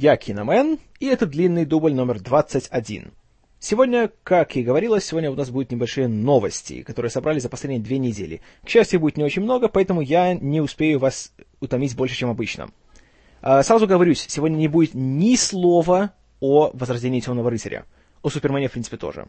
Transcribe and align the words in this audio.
Я 0.00 0.16
Киномен, 0.16 0.78
и 1.00 1.06
это 1.06 1.26
длинный 1.26 1.64
дубль 1.64 1.92
номер 1.92 2.20
21. 2.20 3.10
Сегодня, 3.58 4.12
как 4.22 4.56
и 4.56 4.62
говорилось, 4.62 5.04
сегодня 5.04 5.28
у 5.28 5.34
нас 5.34 5.50
будут 5.50 5.72
небольшие 5.72 6.06
новости, 6.06 6.84
которые 6.84 7.10
собрали 7.10 7.40
за 7.40 7.48
последние 7.48 7.82
две 7.82 7.98
недели. 7.98 8.40
К 8.64 8.68
счастью, 8.68 9.00
будет 9.00 9.16
не 9.16 9.24
очень 9.24 9.42
много, 9.42 9.66
поэтому 9.66 10.00
я 10.00 10.34
не 10.34 10.60
успею 10.60 11.00
вас 11.00 11.32
утомить 11.58 11.96
больше, 11.96 12.14
чем 12.14 12.30
обычно. 12.30 12.70
А, 13.42 13.64
сразу 13.64 13.88
говорюсь, 13.88 14.24
сегодня 14.28 14.54
не 14.54 14.68
будет 14.68 14.94
ни 14.94 15.34
слова 15.34 16.12
о 16.38 16.70
возрождении 16.74 17.18
Темного 17.18 17.50
Рыцаря. 17.50 17.84
О 18.22 18.30
Супермене, 18.30 18.68
в 18.68 18.72
принципе, 18.72 18.98
тоже. 18.98 19.26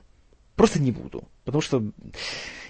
Просто 0.60 0.82
не 0.82 0.92
буду. 0.92 1.24
Потому 1.46 1.62
что 1.62 1.82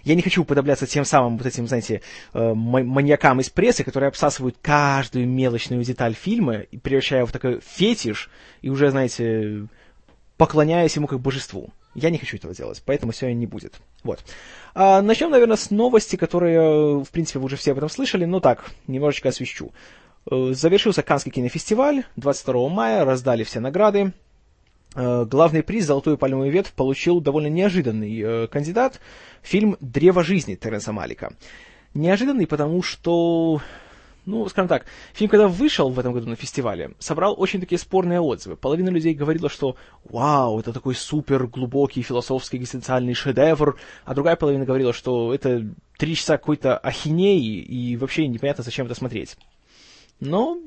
я 0.03 0.13
не 0.13 0.21
хочу 0.21 0.43
уподобляться 0.43 0.85
тем 0.85 1.05
самым 1.05 1.39
вот 1.39 1.47
этим, 1.47 1.67
знаете, 1.67 2.03
э, 2.35 2.53
маньякам 2.53 3.41
из 3.41 3.49
прессы, 3.49 3.83
которые 3.83 4.09
обсасывают 4.09 4.57
каждую 4.61 5.27
мелочную 5.27 5.83
деталь 5.83 6.13
фильма, 6.13 6.65
превращая 6.83 7.25
в 7.25 7.31
такой 7.31 7.61
фетиш, 7.65 8.29
и 8.61 8.69
уже, 8.69 8.91
знаете, 8.91 9.65
поклоняясь 10.37 10.97
ему 10.97 11.07
как 11.07 11.19
божеству. 11.19 11.71
Я 11.95 12.11
не 12.11 12.19
хочу 12.19 12.37
этого 12.37 12.53
делать, 12.53 12.79
поэтому 12.85 13.11
сегодня 13.11 13.39
не 13.39 13.47
будет. 13.47 13.81
Вот. 14.03 14.23
А, 14.75 15.01
начнем, 15.01 15.31
наверное, 15.31 15.57
с 15.57 15.71
новости, 15.71 16.15
которые, 16.15 17.03
в 17.03 17.09
принципе, 17.09 17.39
вы 17.39 17.45
уже 17.45 17.55
все 17.55 17.71
об 17.71 17.79
этом 17.79 17.89
слышали, 17.89 18.25
но 18.25 18.39
так, 18.39 18.69
немножечко 18.85 19.29
освещу. 19.29 19.71
Э, 20.29 20.51
завершился 20.53 21.01
Канский 21.01 21.31
кинофестиваль 21.31 22.03
22 22.17 22.69
мая, 22.69 23.03
раздали 23.03 23.43
все 23.43 23.59
награды. 23.59 24.13
Э, 24.95 25.25
главный 25.25 25.61
приз 25.61 25.85
«Золотую 25.85 26.17
пальмовую 26.17 26.51
ветвь» 26.51 26.73
получил 26.73 27.21
довольно 27.21 27.47
неожиданный 27.47 28.19
э, 28.19 28.47
кандидат– 28.47 28.99
фильм 29.43 29.77
«Древо 29.79 30.23
жизни» 30.23 30.55
Теренса 30.55 30.91
Малика. 30.91 31.33
Неожиданный, 31.93 32.47
потому 32.47 32.81
что, 32.81 33.61
ну, 34.25 34.47
скажем 34.49 34.67
так, 34.67 34.85
фильм, 35.13 35.29
когда 35.29 35.47
вышел 35.47 35.89
в 35.89 35.99
этом 35.99 36.13
году 36.13 36.27
на 36.27 36.35
фестивале, 36.35 36.91
собрал 36.97 37.35
очень 37.37 37.59
такие 37.59 37.77
спорные 37.77 38.19
отзывы. 38.19 38.55
Половина 38.55 38.89
людей 38.89 39.13
говорила, 39.13 39.47
что 39.47 39.75
«Вау, 40.05 40.59
это 40.59 40.73
такой 40.73 40.95
супер 40.95 41.45
глубокий 41.45 42.01
философский 42.01 42.57
экзистенциальный 42.57 43.13
шедевр», 43.13 43.77
а 44.05 44.15
другая 44.15 44.35
половина 44.35 44.65
говорила, 44.65 44.91
что 44.91 45.33
это 45.33 45.67
три 45.97 46.15
часа 46.15 46.37
какой-то 46.37 46.77
ахинеи, 46.77 47.59
и 47.61 47.95
вообще 47.95 48.27
непонятно, 48.27 48.63
зачем 48.63 48.87
это 48.87 48.95
смотреть. 48.95 49.37
Но 50.19 50.59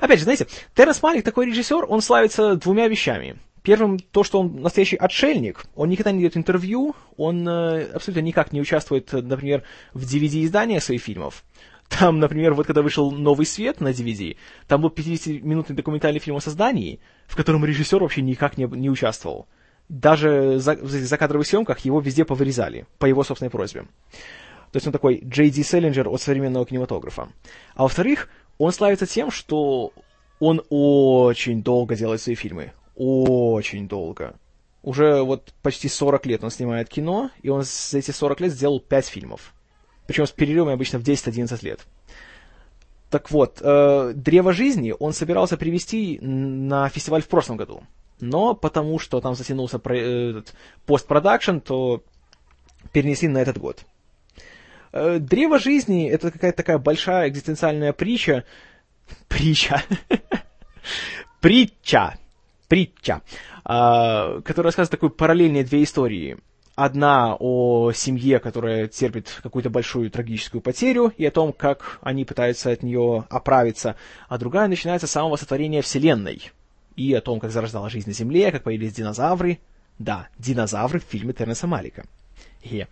Опять 0.00 0.18
же, 0.18 0.24
знаете, 0.24 0.46
Терренс 0.74 1.02
Малик 1.02 1.24
такой 1.24 1.46
режиссер, 1.46 1.86
он 1.88 2.00
славится 2.02 2.56
двумя 2.56 2.88
вещами. 2.88 3.38
Первым, 3.62 3.98
то, 3.98 4.22
что 4.22 4.40
он 4.40 4.60
настоящий 4.60 4.96
отшельник. 4.96 5.64
Он 5.74 5.88
никогда 5.88 6.12
не 6.12 6.20
дает 6.20 6.36
интервью, 6.36 6.94
он 7.16 7.48
э, 7.48 7.86
абсолютно 7.92 8.20
никак 8.20 8.52
не 8.52 8.60
участвует, 8.60 9.12
например, 9.12 9.64
в 9.92 10.04
DVD-издании 10.04 10.78
своих 10.78 11.02
фильмов. 11.02 11.42
Там, 11.88 12.18
например, 12.18 12.54
вот 12.54 12.66
когда 12.66 12.82
вышел 12.82 13.10
«Новый 13.10 13.46
свет» 13.46 13.80
на 13.80 13.88
DVD, 13.88 14.36
там 14.66 14.82
был 14.82 14.90
50-минутный 14.90 15.76
документальный 15.76 16.20
фильм 16.20 16.36
о 16.36 16.40
создании, 16.40 17.00
в 17.26 17.36
котором 17.36 17.64
режиссер 17.64 18.00
вообще 18.00 18.22
никак 18.22 18.58
не, 18.58 18.64
не 18.64 18.90
участвовал. 18.90 19.46
Даже 19.88 20.58
за, 20.58 20.74
в 20.74 20.88
закадровых 20.88 21.46
съемках 21.46 21.80
его 21.80 22.00
везде 22.00 22.24
повырезали, 22.24 22.86
по 22.98 23.06
его 23.06 23.22
собственной 23.22 23.50
просьбе. 23.50 23.82
То 24.72 24.76
есть 24.76 24.86
он 24.86 24.92
такой 24.92 25.22
Джей 25.24 25.50
Ди 25.50 25.62
Селлинджер 25.62 26.08
от 26.08 26.20
современного 26.20 26.66
кинематографа. 26.66 27.28
А 27.76 27.82
во-вторых, 27.82 28.28
он 28.58 28.72
славится 28.72 29.06
тем, 29.06 29.30
что 29.30 29.92
он 30.40 30.62
очень 30.68 31.62
долго 31.62 31.96
делает 31.96 32.20
свои 32.20 32.34
фильмы. 32.34 32.72
Очень 32.94 33.88
долго. 33.88 34.34
Уже 34.82 35.22
вот 35.22 35.52
почти 35.62 35.88
40 35.88 36.26
лет 36.26 36.44
он 36.44 36.50
снимает 36.50 36.88
кино, 36.88 37.30
и 37.42 37.48
он 37.48 37.62
за 37.64 37.98
эти 37.98 38.12
40 38.12 38.40
лет 38.40 38.52
сделал 38.52 38.80
5 38.80 39.06
фильмов. 39.06 39.52
Причем 40.06 40.26
с 40.26 40.30
перерывами 40.30 40.74
обычно 40.74 40.98
в 40.98 41.02
10-11 41.02 41.64
лет. 41.64 41.80
Так 43.10 43.30
вот, 43.30 43.58
э, 43.60 44.12
«Древо 44.14 44.52
жизни» 44.52 44.94
он 44.98 45.12
собирался 45.12 45.56
привести 45.56 46.18
на 46.20 46.88
фестиваль 46.88 47.22
в 47.22 47.28
прошлом 47.28 47.56
году. 47.56 47.82
Но 48.20 48.54
потому 48.54 48.98
что 48.98 49.20
там 49.20 49.34
затянулся 49.34 49.78
про, 49.78 49.96
э, 49.96 50.42
постпродакшн, 50.86 51.58
то 51.58 52.02
перенесли 52.92 53.28
на 53.28 53.38
этот 53.38 53.58
год. 53.58 53.84
Э, 54.96 55.18
Древо 55.18 55.58
жизни— 55.58 56.08
это 56.10 56.30
какая-то 56.30 56.56
такая 56.56 56.78
большая 56.78 57.28
экзистенциальная 57.28 57.92
притча. 57.92 58.44
Притча. 59.28 59.82
Притча. 61.40 62.16
Притча. 62.66 63.20
А, 63.64 64.40
которая 64.40 64.68
рассказывает 64.68 64.90
такой 64.90 65.10
параллельные 65.10 65.64
две 65.64 65.82
истории. 65.82 66.38
Одна 66.76 67.36
о 67.38 67.92
семье, 67.92 68.38
которая 68.38 68.86
терпит 68.86 69.40
какую-то 69.42 69.70
большую 69.70 70.10
трагическую 70.10 70.60
потерю, 70.62 71.12
и 71.16 71.26
о 71.26 71.30
том, 71.30 71.52
как 71.52 71.98
они 72.00 72.24
пытаются 72.24 72.70
от 72.70 72.82
нее 72.82 73.24
оправиться. 73.28 73.96
А 74.28 74.38
другая 74.38 74.68
начинается 74.68 75.06
с 75.06 75.10
самого 75.10 75.36
сотворения 75.36 75.82
Вселенной. 75.82 76.52
И 76.96 77.12
о 77.12 77.20
том, 77.20 77.38
как 77.40 77.50
зарождалась 77.50 77.92
жизнь 77.92 78.08
на 78.08 78.14
Земле, 78.14 78.50
как 78.50 78.62
появились 78.62 78.94
динозавры. 78.94 79.58
Да, 79.98 80.28
динозавры 80.38 81.00
в 81.00 81.04
фильме 81.04 81.34
Тернеса 81.34 81.66
Малика. 81.66 82.04
Yeah. 82.62 82.88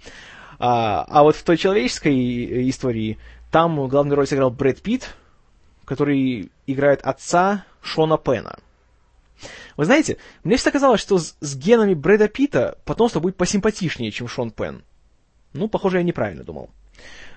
А, 0.59 1.05
а 1.09 1.23
вот 1.23 1.37
в 1.37 1.43
той 1.43 1.57
человеческой 1.57 2.69
истории 2.71 3.19
там 3.51 3.87
главную 3.89 4.17
роль 4.17 4.27
сыграл 4.27 4.51
Брэд 4.51 4.83
Питт, 4.83 5.15
который 5.85 6.51
играет 6.67 7.03
отца 7.03 7.65
Шона 7.83 8.19
Пена. 8.19 8.59
Вы 9.77 9.85
знаете, 9.85 10.19
мне 10.45 10.57
всегда 10.57 10.73
казалось, 10.73 11.01
что 11.01 11.19
с, 11.19 11.37
с 11.41 11.57
генами 11.57 11.95
Брэда 11.95 12.29
Питта 12.29 12.79
потомство 12.85 13.21
будет 13.21 13.37
посимпатичнее, 13.37 14.11
чем 14.11 14.29
Шон 14.29 14.51
Пен. 14.51 14.83
Ну, 15.53 15.69
похоже, 15.69 15.99
я 15.99 16.03
неправильно 16.03 16.45
думал. 16.45 16.71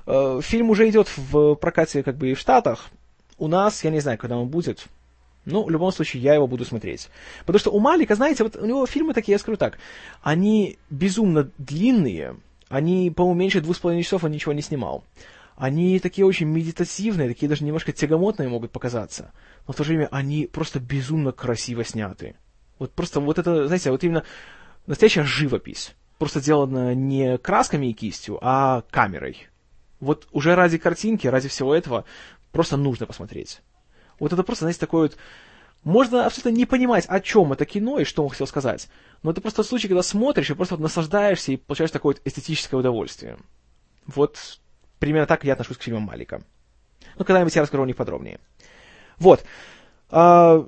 Э, 0.06 0.40
фильм 0.42 0.70
уже 0.70 0.90
идет 0.90 1.08
в 1.18 1.56
прокате 1.56 2.04
как 2.04 2.18
бы 2.18 2.32
и 2.32 2.34
в 2.34 2.40
Штатах. 2.40 2.90
У 3.38 3.48
нас, 3.48 3.84
я 3.84 3.92
не 3.92 4.00
знаю, 4.00 4.18
когда 4.18 4.38
он 4.38 4.48
будет. 4.48 4.86
Ну, 5.46 5.64
в 5.64 5.70
любом 5.70 5.92
случае, 5.92 6.24
я 6.24 6.34
его 6.34 6.48
буду 6.48 6.66
смотреть. 6.66 7.10
Потому 7.46 7.60
что 7.60 7.72
у 7.72 7.80
Малика, 7.80 8.16
знаете, 8.16 8.44
вот 8.44 8.56
у 8.56 8.66
него 8.66 8.86
фильмы 8.86 9.14
такие, 9.14 9.34
я 9.34 9.40
скажу 9.40 9.58
так, 9.58 9.78
они 10.22 10.78
безумно 10.90 11.52
длинные, 11.58 12.36
они, 12.70 13.12
по-моему, 13.12 13.40
меньше 13.40 13.62
двух 13.62 13.78
с 13.78 13.80
половиной 13.80 14.04
часов 14.04 14.24
он 14.24 14.32
ничего 14.32 14.54
не 14.54 14.62
снимал. 14.62 15.04
Они 15.56 16.00
такие 16.00 16.26
очень 16.26 16.48
медитативные, 16.48 17.28
такие 17.28 17.50
даже 17.50 17.64
немножко 17.64 17.92
тягомотные 17.92 18.48
могут 18.48 18.72
показаться. 18.72 19.32
Но 19.66 19.74
в 19.74 19.76
то 19.76 19.84
же 19.84 19.90
время 19.90 20.08
они 20.12 20.46
просто 20.46 20.80
безумно 20.80 21.32
красиво 21.32 21.84
сняты. 21.84 22.36
Вот 22.78 22.92
просто 22.94 23.20
вот 23.20 23.40
это, 23.40 23.66
знаете, 23.66 23.90
вот 23.90 24.04
именно 24.04 24.24
настоящая 24.86 25.24
живопись. 25.24 25.96
Просто 26.20 26.40
сделана 26.40 26.94
не 26.94 27.38
красками 27.38 27.88
и 27.88 27.94
кистью, 27.94 28.38
а 28.42 28.84
камерой. 28.92 29.48
Вот 30.00 30.28
уже 30.32 30.56
ради 30.56 30.78
картинки, 30.78 31.28
ради 31.28 31.48
всего 31.48 31.74
этого 31.74 32.06
просто 32.52 32.78
нужно 32.78 33.06
посмотреть. 33.08 33.62
Вот 34.20 34.34
это 34.34 34.44
просто, 34.44 34.66
знаете, 34.66 34.80
такой 34.80 35.04
вот 35.04 35.18
можно 35.88 36.26
абсолютно 36.26 36.50
не 36.50 36.66
понимать, 36.66 37.06
о 37.08 37.22
чем 37.22 37.54
это 37.54 37.66
кино 37.66 37.98
и 38.00 38.04
что 38.04 38.22
он 38.22 38.30
хотел 38.30 38.46
сказать. 38.46 38.90
Но 39.24 39.32
это 39.32 39.40
просто 39.40 39.64
случай, 39.64 39.88
когда 39.88 40.04
смотришь 40.04 40.50
и 40.50 40.54
просто 40.54 40.76
вот 40.76 40.82
наслаждаешься 40.82 41.54
и 41.54 41.56
получаешь 41.56 41.92
такое 41.92 42.16
вот 42.16 42.22
эстетическое 42.26 42.78
удовольствие. 42.78 43.38
Вот 44.06 44.60
примерно 45.00 45.28
так 45.28 45.46
я 45.46 45.54
отношусь 45.54 45.78
к 45.78 45.82
фильмам 45.82 46.04
Малика. 46.04 46.42
Ну, 47.18 47.24
когда-нибудь 47.24 47.56
я 47.56 47.62
расскажу 47.62 47.84
о 47.84 47.86
них 47.86 47.96
подробнее. 47.96 48.42
Вот. 49.18 49.46
А, 50.10 50.68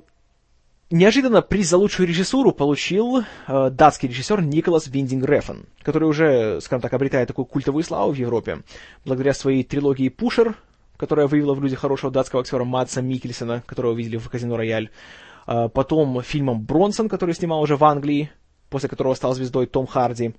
неожиданно 0.88 1.42
приз 1.42 1.68
за 1.68 1.76
лучшую 1.76 2.08
режиссуру 2.08 2.52
получил 2.52 3.22
а, 3.46 3.68
датский 3.68 4.08
режиссер 4.08 4.40
Николас 4.40 4.86
Виндинг 4.86 5.26
Рефен, 5.26 5.66
который 5.82 6.08
уже, 6.08 6.62
скажем 6.62 6.80
так, 6.80 6.94
обретает 6.94 7.28
такую 7.28 7.44
культовую 7.44 7.84
славу 7.84 8.12
в 8.12 8.16
Европе, 8.16 8.62
благодаря 9.04 9.34
своей 9.34 9.64
трилогии 9.64 10.08
«Пушер», 10.08 10.56
которая 11.00 11.26
вывела 11.26 11.54
в 11.54 11.62
люди 11.62 11.74
хорошего 11.74 12.12
датского 12.12 12.42
актера 12.42 12.62
Матса 12.64 13.00
Микельсона, 13.00 13.62
которого 13.66 13.94
видели 13.94 14.18
в 14.18 14.28
«Казино 14.28 14.58
Рояль». 14.58 14.90
А, 15.46 15.68
потом 15.68 16.20
фильмом 16.20 16.60
«Бронсон», 16.62 17.08
который 17.08 17.34
снимал 17.34 17.62
уже 17.62 17.78
в 17.78 17.84
Англии, 17.84 18.30
после 18.68 18.90
которого 18.90 19.14
стал 19.14 19.32
звездой 19.32 19.64
Том 19.64 19.86
Харди. 19.86 20.34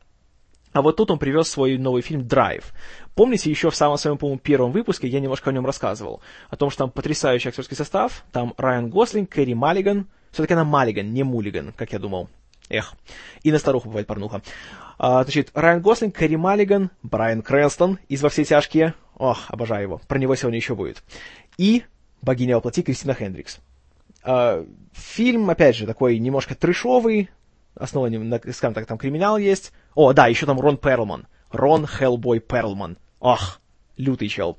А 0.71 0.83
вот 0.83 0.97
тут 0.97 1.09
он 1.09 1.17
привез 1.17 1.47
свой 1.47 1.79
новый 1.79 2.03
фильм 2.03 2.27
«Драйв». 2.27 2.73
Помните, 3.15 3.49
еще 3.49 3.71
в 3.71 3.75
самом 3.75 3.97
своем, 3.97 4.19
по-моему, 4.19 4.39
первом 4.39 4.71
выпуске 4.71 5.07
я 5.07 5.19
немножко 5.19 5.49
о 5.49 5.53
нем 5.53 5.65
рассказывал. 5.65 6.21
О 6.51 6.55
том, 6.55 6.69
что 6.69 6.83
там 6.83 6.91
потрясающий 6.91 7.49
актерский 7.49 7.75
состав. 7.75 8.23
Там 8.31 8.53
Райан 8.55 8.91
Гослинг, 8.91 9.31
Кэрри 9.31 9.55
Маллиган. 9.55 10.05
Все-таки 10.29 10.53
она 10.53 10.63
Маллиган, 10.63 11.11
не 11.11 11.23
Муллиган, 11.23 11.73
как 11.75 11.91
я 11.91 11.97
думал. 11.97 12.29
Эх, 12.69 12.93
и 13.41 13.51
на 13.51 13.57
старуху 13.57 13.89
бывает 13.89 14.05
порнуха. 14.05 14.43
А, 14.99 15.23
значит, 15.23 15.49
Райан 15.55 15.81
Гослинг, 15.81 16.15
Кэрри 16.15 16.35
Маллиган, 16.35 16.91
Брайан 17.01 17.41
Крэнстон 17.41 17.97
из 18.07 18.21
«Во 18.21 18.29
все 18.29 18.45
тяжкие». 18.45 18.93
Ох, 19.17 19.45
обожаю 19.49 19.83
его. 19.83 20.01
Про 20.07 20.19
него 20.19 20.35
сегодня 20.35 20.57
еще 20.57 20.75
будет. 20.75 21.03
И 21.57 21.83
богиня 22.21 22.55
воплоти 22.55 22.81
Кристина 22.81 23.13
Хендрикс. 23.13 23.59
А, 24.23 24.65
фильм, 24.93 25.49
опять 25.49 25.75
же, 25.75 25.85
такой 25.85 26.19
немножко 26.19 26.55
трешовый, 26.55 27.29
основан 27.75 28.29
на, 28.29 28.39
скажем 28.53 28.73
так, 28.73 28.85
там 28.85 28.97
криминал 28.97 29.37
есть. 29.37 29.71
О, 29.95 30.13
да, 30.13 30.27
еще 30.27 30.45
там 30.45 30.59
Рон 30.59 30.77
Перлман. 30.77 31.27
Рон 31.51 31.85
Хеллбой 31.85 32.39
Перлман. 32.39 32.97
Ох, 33.19 33.59
лютый 33.97 34.27
чел. 34.27 34.57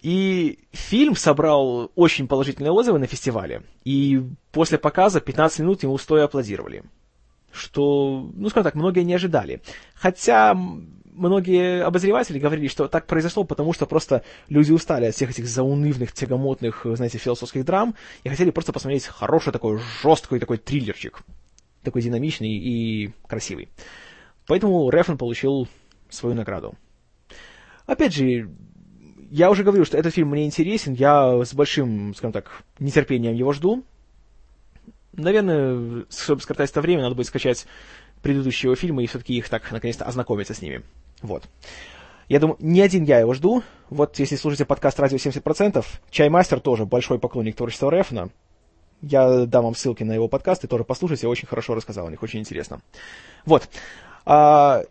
И 0.00 0.58
фильм 0.72 1.16
собрал 1.16 1.90
очень 1.94 2.28
положительные 2.28 2.72
отзывы 2.72 2.98
на 2.98 3.06
фестивале. 3.06 3.62
И 3.84 4.22
после 4.52 4.78
показа 4.78 5.20
15 5.20 5.60
минут 5.60 5.82
ему 5.82 5.96
стоя 5.98 6.24
аплодировали. 6.24 6.84
Что, 7.52 8.28
ну, 8.34 8.48
скажем 8.50 8.64
так, 8.64 8.74
многие 8.74 9.04
не 9.04 9.14
ожидали. 9.14 9.62
Хотя 9.94 10.58
многие 11.14 11.82
обозреватели 11.84 12.38
говорили, 12.38 12.68
что 12.68 12.88
так 12.88 13.06
произошло, 13.06 13.44
потому 13.44 13.72
что 13.72 13.86
просто 13.86 14.22
люди 14.48 14.72
устали 14.72 15.06
от 15.06 15.14
всех 15.14 15.30
этих 15.30 15.46
заунывных, 15.46 16.12
тягомотных, 16.12 16.84
знаете, 16.84 17.18
философских 17.18 17.64
драм 17.64 17.94
и 18.24 18.28
хотели 18.28 18.50
просто 18.50 18.72
посмотреть 18.72 19.06
хороший 19.06 19.52
такой 19.52 19.80
жесткий 20.02 20.38
такой 20.38 20.58
триллерчик. 20.58 21.22
Такой 21.82 22.02
динамичный 22.02 22.50
и 22.50 23.12
красивый. 23.26 23.68
Поэтому 24.46 24.90
Рефн 24.90 25.16
получил 25.16 25.68
свою 26.08 26.34
награду. 26.34 26.74
Опять 27.86 28.14
же, 28.14 28.50
я 29.30 29.50
уже 29.50 29.64
говорил, 29.64 29.84
что 29.84 29.98
этот 29.98 30.14
фильм 30.14 30.30
мне 30.30 30.46
интересен, 30.46 30.94
я 30.94 31.44
с 31.44 31.54
большим, 31.54 32.14
скажем 32.14 32.32
так, 32.32 32.62
нетерпением 32.78 33.34
его 33.34 33.52
жду. 33.52 33.84
Наверное, 35.12 36.04
чтобы 36.10 36.40
скоротать 36.40 36.70
это 36.70 36.80
время, 36.80 37.02
надо 37.02 37.14
будет 37.14 37.26
скачать 37.26 37.66
предыдущие 38.22 38.68
его 38.68 38.74
фильмы 38.74 39.04
и 39.04 39.06
все-таки 39.06 39.36
их 39.36 39.48
так, 39.48 39.70
наконец-то, 39.70 40.06
ознакомиться 40.06 40.54
с 40.54 40.62
ними. 40.62 40.82
Вот. 41.22 41.44
Я 42.28 42.40
думаю, 42.40 42.56
не 42.60 42.80
один 42.80 43.04
я 43.04 43.20
его 43.20 43.34
жду. 43.34 43.62
Вот 43.90 44.18
если 44.18 44.36
слушаете 44.36 44.64
подкаст 44.64 44.98
«Радио 44.98 45.18
70%», 45.18 45.84
Чаймастер 46.10 46.60
тоже 46.60 46.86
большой 46.86 47.18
поклонник 47.18 47.56
творчества 47.56 47.90
Рефна. 47.90 48.30
Я 49.02 49.44
дам 49.44 49.64
вам 49.64 49.74
ссылки 49.74 50.02
на 50.02 50.12
его 50.12 50.28
подкасты, 50.28 50.66
тоже 50.66 50.84
послушайте, 50.84 51.28
очень 51.28 51.46
хорошо 51.46 51.74
рассказал 51.74 52.06
о 52.06 52.10
них, 52.10 52.22
очень 52.22 52.40
интересно. 52.40 52.80
Вот. 53.44 53.68
А, 54.24 54.84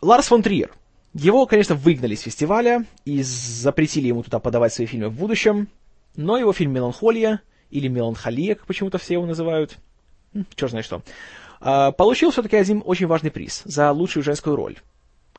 Ларс 0.00 0.26
фон 0.28 0.42
Триер. 0.42 0.72
Его, 1.14 1.46
конечно, 1.46 1.74
выгнали 1.74 2.14
с 2.14 2.22
фестиваля 2.22 2.86
и 3.04 3.22
запретили 3.22 4.06
ему 4.08 4.22
туда 4.22 4.38
подавать 4.38 4.72
свои 4.72 4.86
фильмы 4.86 5.08
в 5.08 5.14
будущем, 5.14 5.68
но 6.16 6.38
его 6.38 6.52
фильм 6.52 6.72
«Меланхолия» 6.72 7.42
или 7.70 7.88
«Меланхолия», 7.88 8.54
как 8.54 8.66
почему-то 8.66 8.98
все 8.98 9.14
его 9.14 9.26
называют, 9.26 9.76
черт 10.54 10.70
знает 10.70 10.86
что, 10.86 11.02
а, 11.60 11.92
получил 11.92 12.30
все-таки 12.30 12.56
один 12.56 12.82
очень 12.84 13.06
важный 13.06 13.30
приз 13.30 13.62
за 13.64 13.90
лучшую 13.92 14.22
женскую 14.22 14.56
роль, 14.56 14.78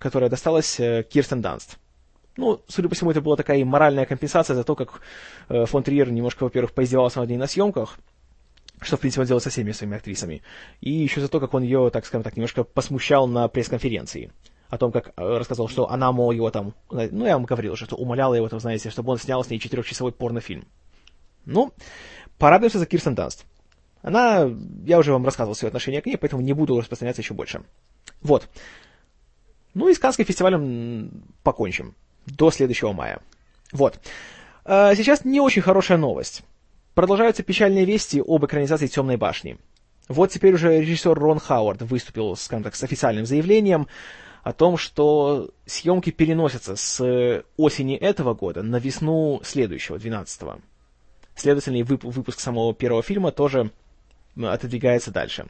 которая 0.04 0.30
досталась 0.30 0.80
э, 0.80 1.04
Кирстен 1.10 1.42
Данст. 1.42 1.78
Ну, 2.36 2.62
судя 2.68 2.90
по 2.90 2.96
всему, 2.96 3.12
это 3.12 3.22
была 3.22 3.38
такая 3.38 3.64
моральная 3.64 4.06
компенсация 4.06 4.54
за 4.56 4.64
то, 4.64 4.76
как 4.76 5.02
э, 5.48 5.66
фон 5.66 5.82
Триер 5.82 6.12
немножко, 6.12 6.44
во-первых, 6.44 6.74
поиздевался 6.74 7.22
над 7.22 7.30
ней 7.30 7.38
на 7.38 7.48
съемках, 7.48 7.98
что, 8.82 8.98
в 8.98 9.00
принципе, 9.00 9.22
он 9.22 9.28
делал 9.28 9.40
со 9.40 9.50
всеми 9.50 9.72
своими 9.72 9.96
актрисами, 9.96 10.42
и 10.82 10.92
еще 10.92 11.22
за 11.22 11.30
то, 11.30 11.40
как 11.40 11.54
он 11.54 11.64
ее, 11.64 11.90
так 11.90 12.06
скажем 12.06 12.24
так, 12.24 12.36
немножко 12.36 12.66
посмущал 12.66 13.28
на 13.28 13.48
пресс-конференции 13.48 14.32
о 14.70 14.78
том, 14.78 14.92
как 14.92 15.14
э, 15.16 15.38
рассказал, 15.38 15.70
что 15.70 15.90
она, 15.90 16.12
мол, 16.12 16.32
его 16.32 16.52
там, 16.52 16.74
ну, 16.92 17.26
я 17.26 17.38
вам 17.38 17.46
говорил 17.46 17.74
уже, 17.74 17.86
что 17.86 17.96
умоляла 17.96 18.34
его, 18.34 18.50
там, 18.50 18.60
знаете, 18.60 18.90
чтобы 18.90 19.12
он 19.12 19.20
снял 19.20 19.44
с 19.44 19.50
ней 19.50 19.60
четырехчасовой 19.60 20.12
порнофильм. 20.12 20.66
Ну, 21.46 21.72
порадуемся 22.38 22.80
за 22.80 22.86
Кирстен 22.86 23.16
Данст. 23.16 23.46
Она, 24.02 24.50
я 24.86 25.00
уже 25.00 25.14
вам 25.14 25.24
рассказывал 25.24 25.56
свое 25.56 25.70
отношение 25.70 26.02
к 26.02 26.06
ней, 26.06 26.18
поэтому 26.18 26.42
не 26.42 26.52
буду 26.52 26.78
распространяться 26.78 27.22
еще 27.22 27.34
больше. 27.34 27.64
Вот. 28.22 28.50
Ну 29.74 29.90
и 29.90 29.94
с 29.94 30.00
Каннским 30.00 30.26
фестивалем 30.26 31.24
покончим. 31.44 31.96
До 32.26 32.52
следующего 32.52 32.94
мая. 32.94 33.20
Вот. 33.72 34.00
А 34.66 34.96
сейчас 34.96 35.26
не 35.26 35.42
очень 35.42 35.62
хорошая 35.62 35.98
новость. 35.98 36.44
Продолжаются 36.94 37.44
печальные 37.44 37.86
вести 37.86 38.22
об 38.26 38.46
экранизации 38.46 38.88
«Темной 38.88 39.18
башни». 39.18 39.58
Вот 40.08 40.32
теперь 40.32 40.54
уже 40.54 40.80
режиссер 40.80 41.14
Рон 41.14 41.40
Хауард 41.40 41.82
выступил, 41.82 42.36
скажем 42.36 42.64
так, 42.64 42.76
с 42.76 42.84
официальным 42.84 43.26
заявлением 43.26 43.88
о 44.44 44.54
том, 44.54 44.78
что 44.78 45.50
съемки 45.66 46.12
переносятся 46.12 46.76
с 46.76 47.44
осени 47.58 47.96
этого 47.96 48.34
года 48.34 48.62
на 48.62 48.76
весну 48.78 49.42
следующего, 49.44 49.96
12-го. 49.96 50.60
Следовательно, 51.36 51.84
выпуск 51.84 52.40
самого 52.40 52.74
первого 52.74 53.02
фильма 53.02 53.32
тоже 53.32 53.72
отодвигается 54.36 55.12
дальше. 55.12 55.48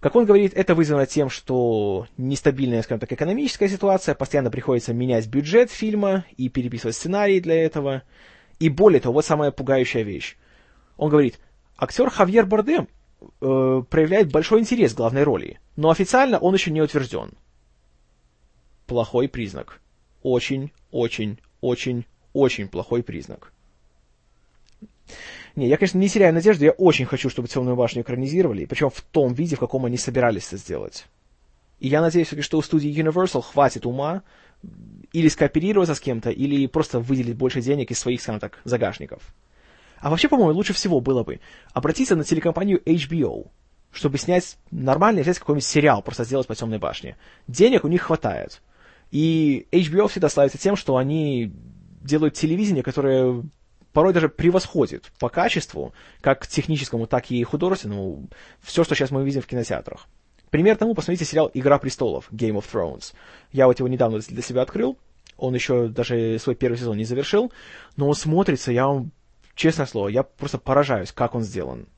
Как 0.00 0.14
он 0.14 0.26
говорит, 0.26 0.52
это 0.54 0.74
вызвано 0.74 1.06
тем, 1.06 1.28
что 1.28 2.06
нестабильная, 2.16 2.82
скажем 2.82 3.00
так, 3.00 3.12
экономическая 3.12 3.68
ситуация, 3.68 4.14
постоянно 4.14 4.50
приходится 4.50 4.94
менять 4.94 5.26
бюджет 5.26 5.70
фильма 5.70 6.24
и 6.36 6.48
переписывать 6.48 6.94
сценарий 6.94 7.40
для 7.40 7.64
этого. 7.64 8.02
И 8.60 8.68
более 8.68 9.00
того, 9.00 9.14
вот 9.14 9.24
самая 9.24 9.50
пугающая 9.50 10.02
вещь. 10.02 10.36
Он 10.96 11.10
говорит, 11.10 11.40
актер 11.76 12.10
Хавьер 12.10 12.46
Бардем 12.46 12.86
э, 13.40 13.82
проявляет 13.90 14.30
большой 14.30 14.60
интерес 14.60 14.94
к 14.94 14.96
главной 14.96 15.24
роли, 15.24 15.58
но 15.74 15.90
официально 15.90 16.38
он 16.38 16.54
еще 16.54 16.70
не 16.70 16.80
утвержден. 16.80 17.32
Плохой 18.86 19.28
признак. 19.28 19.80
Очень, 20.22 20.72
очень, 20.92 21.40
очень, 21.60 22.04
очень 22.32 22.68
плохой 22.68 23.02
признак. 23.02 23.52
Не, 25.56 25.68
я, 25.68 25.76
конечно, 25.76 25.98
не 25.98 26.08
теряю 26.08 26.34
надежды, 26.34 26.66
я 26.66 26.72
очень 26.72 27.06
хочу, 27.06 27.30
чтобы 27.30 27.48
«Темную 27.48 27.76
башню» 27.76 28.02
экранизировали, 28.02 28.64
причем 28.64 28.90
в 28.90 29.00
том 29.00 29.34
виде, 29.34 29.56
в 29.56 29.60
каком 29.60 29.84
они 29.84 29.96
собирались 29.96 30.46
это 30.48 30.56
сделать. 30.56 31.06
И 31.80 31.88
я 31.88 32.00
надеюсь, 32.00 32.28
что 32.40 32.58
у 32.58 32.62
студии 32.62 32.90
Universal 32.90 33.42
хватит 33.42 33.86
ума 33.86 34.22
или 35.12 35.28
скооперироваться 35.28 35.94
с 35.94 36.00
кем-то, 36.00 36.30
или 36.30 36.66
просто 36.66 37.00
выделить 37.00 37.36
больше 37.36 37.60
денег 37.60 37.90
из 37.90 37.98
своих, 37.98 38.20
скажем 38.20 38.40
так, 38.40 38.58
загашников. 38.64 39.22
А 40.00 40.10
вообще, 40.10 40.28
по-моему, 40.28 40.52
лучше 40.52 40.72
всего 40.72 41.00
было 41.00 41.24
бы 41.24 41.40
обратиться 41.72 42.16
на 42.16 42.24
телекомпанию 42.24 42.80
HBO, 42.84 43.48
чтобы 43.92 44.18
снять 44.18 44.56
нормальный, 44.70 45.22
взять 45.22 45.38
какой-нибудь 45.38 45.64
сериал, 45.64 46.02
просто 46.02 46.24
сделать 46.24 46.46
по 46.46 46.54
темной 46.54 46.78
башне. 46.78 47.16
Денег 47.46 47.84
у 47.84 47.88
них 47.88 48.02
хватает. 48.02 48.60
И 49.10 49.66
HBO 49.72 50.08
всегда 50.08 50.28
славится 50.28 50.58
тем, 50.58 50.76
что 50.76 50.96
они 50.96 51.52
делают 52.02 52.34
телевидение, 52.34 52.82
которое 52.82 53.42
порой 53.98 54.12
даже 54.12 54.28
превосходит 54.28 55.10
по 55.18 55.28
качеству, 55.28 55.92
как 56.20 56.46
техническому, 56.46 57.08
так 57.08 57.32
и 57.32 57.42
художественному, 57.42 58.28
все, 58.62 58.84
что 58.84 58.94
сейчас 58.94 59.10
мы 59.10 59.24
видим 59.24 59.42
в 59.42 59.46
кинотеатрах. 59.48 60.06
Пример 60.50 60.76
тому, 60.76 60.94
посмотрите 60.94 61.24
сериал 61.24 61.50
«Игра 61.52 61.80
престолов» 61.80 62.30
Game 62.30 62.52
of 62.52 62.64
Thrones. 62.72 63.12
Я 63.50 63.66
вот 63.66 63.80
его 63.80 63.88
недавно 63.88 64.20
для 64.20 64.40
себя 64.40 64.62
открыл, 64.62 64.96
он 65.36 65.52
еще 65.52 65.88
даже 65.88 66.38
свой 66.38 66.54
первый 66.54 66.76
сезон 66.76 66.96
не 66.96 67.02
завершил, 67.02 67.52
но 67.96 68.06
он 68.08 68.14
смотрится, 68.14 68.70
я 68.70 68.86
вам, 68.86 69.10
честное 69.56 69.86
слово, 69.86 70.10
я 70.10 70.22
просто 70.22 70.58
поражаюсь, 70.58 71.10
как 71.10 71.34
он 71.34 71.42
сделан. 71.42 71.88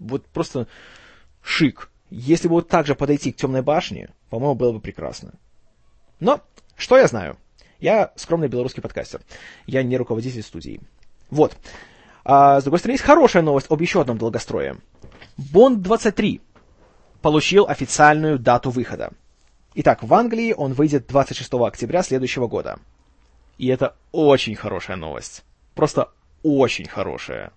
Вот 0.00 0.26
просто 0.26 0.66
шик. 1.40 1.92
Если 2.10 2.48
бы 2.48 2.54
вот 2.54 2.68
так 2.68 2.88
же 2.88 2.96
подойти 2.96 3.30
к 3.30 3.36
темной 3.36 3.62
башне, 3.62 4.12
по-моему, 4.28 4.56
было 4.56 4.72
бы 4.72 4.80
прекрасно. 4.80 5.34
Но, 6.18 6.40
что 6.74 6.98
я 6.98 7.06
знаю? 7.06 7.36
Я 7.80 8.12
скромный 8.16 8.48
белорусский 8.48 8.82
подкастер. 8.82 9.20
Я 9.66 9.82
не 9.82 9.96
руководитель 9.96 10.42
студии. 10.42 10.80
Вот. 11.30 11.56
А, 12.24 12.60
с 12.60 12.64
другой 12.64 12.78
стороны, 12.78 12.94
есть 12.94 13.04
хорошая 13.04 13.42
новость 13.42 13.68
об 13.70 13.80
еще 13.80 14.02
одном 14.02 14.18
долгострое. 14.18 14.76
Бонд 15.36 15.80
23 15.80 16.40
получил 17.22 17.66
официальную 17.66 18.38
дату 18.38 18.70
выхода. 18.70 19.12
Итак, 19.74 20.02
в 20.02 20.12
Англии 20.12 20.52
он 20.52 20.74
выйдет 20.74 21.06
26 21.06 21.52
октября 21.54 22.02
следующего 22.02 22.48
года. 22.48 22.78
И 23.56 23.68
это 23.68 23.94
очень 24.12 24.56
хорошая 24.56 24.96
новость. 24.96 25.44
Просто 25.74 26.10
очень 26.42 26.88
хорошая. 26.88 27.52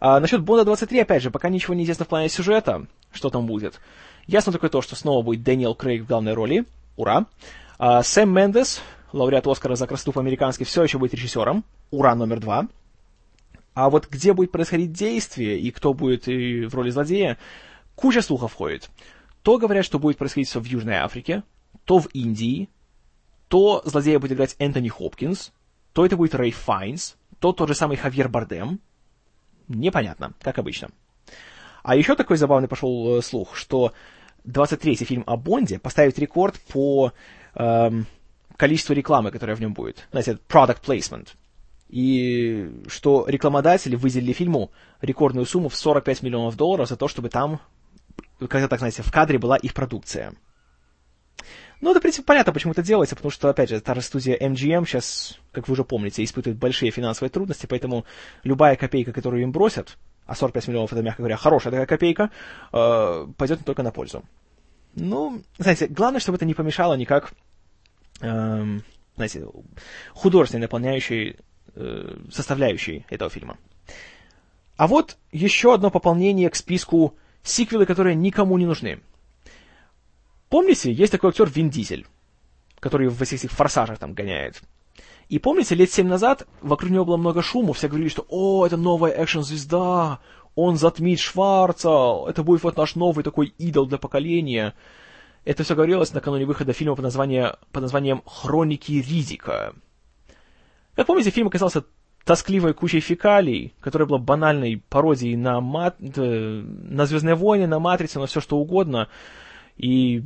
А, 0.00 0.20
насчет 0.20 0.42
Бонда 0.42 0.64
23, 0.64 1.00
опять 1.00 1.22
же, 1.22 1.30
пока 1.30 1.48
ничего 1.48 1.74
не 1.74 1.84
известно 1.84 2.04
в 2.04 2.08
плане 2.08 2.28
сюжета, 2.28 2.86
что 3.12 3.30
там 3.30 3.46
будет. 3.46 3.80
Ясно 4.26 4.52
только 4.52 4.68
то, 4.68 4.82
что 4.82 4.96
снова 4.96 5.22
будет 5.22 5.42
Дэниел 5.42 5.74
Крейг 5.74 6.02
в 6.02 6.06
главной 6.06 6.34
роли. 6.34 6.64
Ура. 6.96 7.26
А, 7.78 8.02
Сэм 8.02 8.30
Мендес 8.30 8.80
лауреат 9.12 9.46
Оскара 9.46 9.74
за 9.74 9.86
красоту 9.86 10.12
по-американски, 10.12 10.64
все 10.64 10.82
еще 10.82 10.98
будет 10.98 11.14
режиссером. 11.14 11.64
Ура, 11.90 12.14
номер 12.14 12.40
два. 12.40 12.68
А 13.74 13.90
вот 13.90 14.08
где 14.08 14.32
будет 14.32 14.52
происходить 14.52 14.92
действие 14.92 15.58
и 15.58 15.70
кто 15.70 15.94
будет 15.94 16.28
и 16.28 16.66
в 16.66 16.74
роли 16.74 16.90
злодея, 16.90 17.38
куча 17.94 18.22
слухов 18.22 18.54
ходит. 18.54 18.90
То 19.42 19.58
говорят, 19.58 19.84
что 19.84 19.98
будет 19.98 20.18
происходить 20.18 20.48
все 20.48 20.60
в 20.60 20.64
Южной 20.64 20.96
Африке, 20.96 21.44
то 21.84 21.98
в 21.98 22.06
Индии, 22.12 22.68
то 23.48 23.82
злодея 23.84 24.18
будет 24.18 24.32
играть 24.32 24.56
Энтони 24.58 24.88
Хопкинс, 24.88 25.52
то 25.92 26.04
это 26.04 26.16
будет 26.16 26.34
Рэй 26.34 26.50
Файнс, 26.50 27.16
то 27.38 27.52
тот 27.52 27.68
же 27.68 27.74
самый 27.74 27.96
Хавьер 27.96 28.28
Бардем. 28.28 28.80
Непонятно, 29.68 30.34
как 30.40 30.58
обычно. 30.58 30.90
А 31.82 31.96
еще 31.96 32.16
такой 32.16 32.36
забавный 32.36 32.68
пошел 32.68 33.18
э, 33.18 33.22
слух, 33.22 33.56
что 33.56 33.92
23-й 34.44 35.04
фильм 35.04 35.24
о 35.26 35.36
Бонде 35.36 35.78
поставит 35.78 36.18
рекорд 36.18 36.60
по 36.60 37.12
эм, 37.54 38.06
количество 38.60 38.92
рекламы, 38.92 39.30
которая 39.30 39.56
в 39.56 39.60
нем 39.60 39.72
будет. 39.72 40.06
Знаете, 40.10 40.38
product 40.46 40.82
placement. 40.86 41.28
И 41.88 42.70
что 42.88 43.24
рекламодатели 43.26 43.96
выделили 43.96 44.34
фильму 44.34 44.70
рекордную 45.00 45.46
сумму 45.46 45.70
в 45.70 45.74
45 45.74 46.22
миллионов 46.22 46.56
долларов 46.56 46.86
за 46.86 46.96
то, 46.96 47.08
чтобы 47.08 47.30
там, 47.30 47.58
как-то 48.38 48.68
так, 48.68 48.78
знаете, 48.80 49.02
в 49.02 49.10
кадре 49.10 49.38
была 49.38 49.56
их 49.56 49.72
продукция. 49.72 50.34
Ну, 51.80 51.90
это, 51.90 52.00
в 52.00 52.02
принципе, 52.02 52.26
понятно, 52.26 52.52
почему 52.52 52.72
это 52.72 52.82
делается, 52.82 53.16
потому 53.16 53.30
что, 53.30 53.48
опять 53.48 53.70
же, 53.70 53.80
та 53.80 53.94
же 53.94 54.02
студия 54.02 54.36
MGM 54.36 54.84
сейчас, 54.84 55.38
как 55.52 55.66
вы 55.66 55.72
уже 55.72 55.84
помните, 55.84 56.22
испытывает 56.22 56.58
большие 56.58 56.90
финансовые 56.90 57.30
трудности, 57.30 57.64
поэтому 57.64 58.04
любая 58.44 58.76
копейка, 58.76 59.14
которую 59.14 59.42
им 59.42 59.52
бросят, 59.52 59.96
а 60.26 60.34
45 60.34 60.68
миллионов, 60.68 60.92
это, 60.92 61.02
мягко 61.02 61.22
говоря, 61.22 61.38
хорошая 61.38 61.70
такая 61.70 61.86
копейка, 61.86 62.30
э, 62.74 63.26
пойдет 63.38 63.64
только 63.64 63.82
на 63.82 63.90
пользу. 63.90 64.22
Ну, 64.94 65.40
знаете, 65.56 65.86
главное, 65.86 66.20
чтобы 66.20 66.36
это 66.36 66.44
не 66.44 66.52
помешало 66.52 66.94
никак 66.94 67.32
Эм, 68.20 68.84
знаете, 69.16 69.46
художественной 70.12 70.62
наполняющей 70.62 71.36
э, 71.74 72.16
составляющей 72.30 73.06
этого 73.10 73.30
фильма. 73.30 73.58
А 74.76 74.86
вот 74.86 75.18
еще 75.30 75.74
одно 75.74 75.90
пополнение 75.90 76.48
к 76.48 76.56
списку 76.56 77.16
сиквелы, 77.42 77.86
которые 77.86 78.14
никому 78.14 78.56
не 78.58 78.66
нужны. 78.66 79.00
Помните, 80.48 80.92
есть 80.92 81.12
такой 81.12 81.30
актер 81.30 81.48
Вин 81.50 81.70
Дизель, 81.70 82.06
который 82.78 83.08
в 83.08 83.22
всех 83.22 83.40
этих 83.40 83.52
форсажах 83.52 83.98
там 83.98 84.14
гоняет. 84.14 84.62
И 85.28 85.38
помните, 85.38 85.74
лет 85.74 85.92
семь 85.92 86.08
назад 86.08 86.46
вокруг 86.60 86.90
него 86.90 87.04
было 87.04 87.16
много 87.16 87.42
шума, 87.42 87.72
все 87.72 87.88
говорили, 87.88 88.08
что 88.08 88.26
«О, 88.28 88.66
это 88.66 88.76
новая 88.76 89.12
экшн-звезда, 89.12 90.18
он 90.56 90.76
затмит 90.76 91.20
Шварца, 91.20 92.28
это 92.28 92.42
будет 92.42 92.64
вот 92.64 92.76
наш 92.76 92.96
новый 92.96 93.22
такой 93.22 93.54
идол 93.58 93.86
для 93.86 93.98
поколения». 93.98 94.74
Это 95.44 95.64
все 95.64 95.74
говорилось 95.74 96.12
накануне 96.12 96.44
выхода 96.44 96.72
фильма 96.72 96.96
под, 96.96 97.04
название, 97.04 97.56
под 97.72 97.82
названием 97.82 98.22
«Хроники 98.26 98.92
Ризика». 98.92 99.74
Как 100.94 101.06
помните, 101.06 101.30
фильм 101.30 101.46
оказался 101.48 101.84
тоскливой 102.24 102.74
кучей 102.74 103.00
фекалий, 103.00 103.74
которая 103.80 104.06
была 104.06 104.18
банальной 104.18 104.82
пародией 104.88 105.36
на, 105.36 105.60
мат... 105.60 105.96
на 105.98 107.06
«Звездные 107.06 107.34
войны», 107.34 107.66
на 107.66 107.78
«Матрицу», 107.78 108.20
на 108.20 108.26
все 108.26 108.40
что 108.40 108.58
угодно. 108.58 109.08
И 109.76 110.24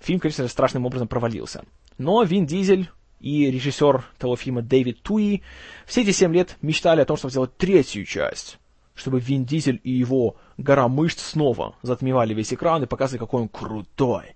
фильм, 0.00 0.18
конечно, 0.18 0.48
страшным 0.48 0.86
образом 0.86 1.06
провалился. 1.06 1.64
Но 1.98 2.22
Вин 2.24 2.46
Дизель 2.46 2.90
и 3.20 3.50
режиссер 3.50 4.04
того 4.18 4.36
фильма 4.36 4.62
Дэвид 4.62 5.02
Туи 5.02 5.42
все 5.86 6.02
эти 6.02 6.10
семь 6.10 6.34
лет 6.34 6.56
мечтали 6.60 7.00
о 7.00 7.04
том, 7.04 7.16
чтобы 7.16 7.30
сделать 7.30 7.56
третью 7.56 8.04
часть, 8.04 8.58
чтобы 8.94 9.20
Вин 9.20 9.44
Дизель 9.44 9.80
и 9.82 9.90
его 9.90 10.36
гора 10.58 10.88
мышц 10.88 11.22
снова 11.22 11.76
затмевали 11.82 12.34
весь 12.34 12.52
экран 12.52 12.82
и 12.82 12.86
показывали, 12.86 13.20
какой 13.20 13.42
он 13.42 13.48
крутой. 13.48 14.34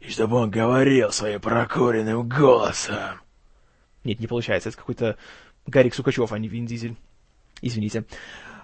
И 0.00 0.08
чтобы 0.10 0.36
он 0.36 0.50
говорил 0.50 1.10
своим 1.10 1.40
прокуренным 1.40 2.28
голосом. 2.28 3.20
Нет, 4.04 4.20
не 4.20 4.26
получается, 4.26 4.68
это 4.68 4.78
какой-то 4.78 5.16
Гарик 5.66 5.94
Сукачев, 5.94 6.32
а 6.32 6.38
не 6.38 6.48
Вин 6.48 6.66
Дизель. 6.66 6.96
Извините. 7.60 8.04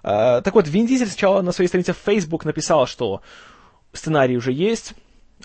Uh, 0.05 0.43
так 0.43 0.55
вот, 0.55 0.69
Вин 0.69 0.87
Дизель 0.87 1.09
сначала 1.09 1.43
на 1.43 1.53
своей 1.53 1.69
странице 1.69 1.93
в 1.93 1.99
Facebook 1.99 2.45
написал, 2.45 2.87
что 2.87 3.23
сценарий 3.93 4.37
уже 4.37 4.53
есть, 4.53 4.95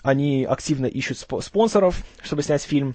они 0.02 0.44
активно 0.44 0.86
ищут 0.86 1.18
сп- 1.18 1.40
спонсоров, 1.42 2.02
чтобы 2.22 2.42
снять 2.42 2.62
фильм. 2.62 2.94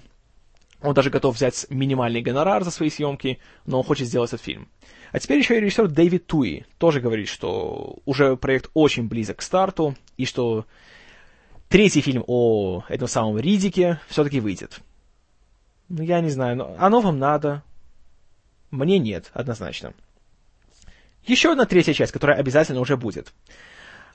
Он 0.84 0.92
даже 0.92 1.08
готов 1.08 1.34
взять 1.34 1.66
минимальный 1.70 2.20
гонорар 2.20 2.62
за 2.62 2.70
свои 2.70 2.90
съемки, 2.90 3.38
но 3.64 3.78
он 3.78 3.84
хочет 3.84 4.06
сделать 4.06 4.30
этот 4.30 4.44
фильм. 4.44 4.68
А 5.12 5.18
теперь 5.18 5.38
еще 5.38 5.56
и 5.56 5.60
режиссер 5.60 5.88
Дэвид 5.88 6.26
Туи 6.26 6.66
тоже 6.76 7.00
говорит, 7.00 7.28
что 7.28 8.00
уже 8.04 8.36
проект 8.36 8.70
очень 8.74 9.08
близок 9.08 9.38
к 9.38 9.42
старту, 9.42 9.96
и 10.18 10.26
что 10.26 10.66
третий 11.70 12.02
фильм 12.02 12.22
о 12.26 12.84
этом 12.88 13.08
самом 13.08 13.38
Ридике 13.38 13.98
все-таки 14.08 14.40
выйдет. 14.40 14.80
Ну, 15.88 16.02
я 16.02 16.20
не 16.20 16.28
знаю, 16.28 16.56
но 16.56 16.76
оно 16.78 17.00
вам 17.00 17.18
надо. 17.18 17.62
Мне 18.70 18.98
нет, 18.98 19.30
однозначно. 19.32 19.94
Еще 21.24 21.52
одна 21.52 21.64
третья 21.64 21.94
часть, 21.94 22.12
которая 22.12 22.36
обязательно 22.36 22.80
уже 22.80 22.98
будет. 22.98 23.32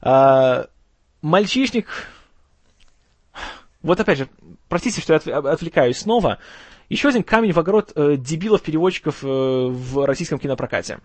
А, 0.02 0.68
мальчишник 1.24 1.88
вот 3.82 4.00
опять 4.00 4.18
же, 4.18 4.30
простите, 4.68 5.02
что 5.02 5.14
я 5.26 5.38
отвлекаюсь 5.38 5.98
снова. 5.98 6.40
Еще 6.90 7.10
один 7.10 7.24
камень 7.24 7.54
в 7.54 7.60
огород 7.60 7.94
э, 7.96 8.18
дебилов-переводчиков 8.18 9.24
э, 9.24 9.28
в 9.28 10.06
российском 10.06 10.40
кинопрокате. 10.40 11.00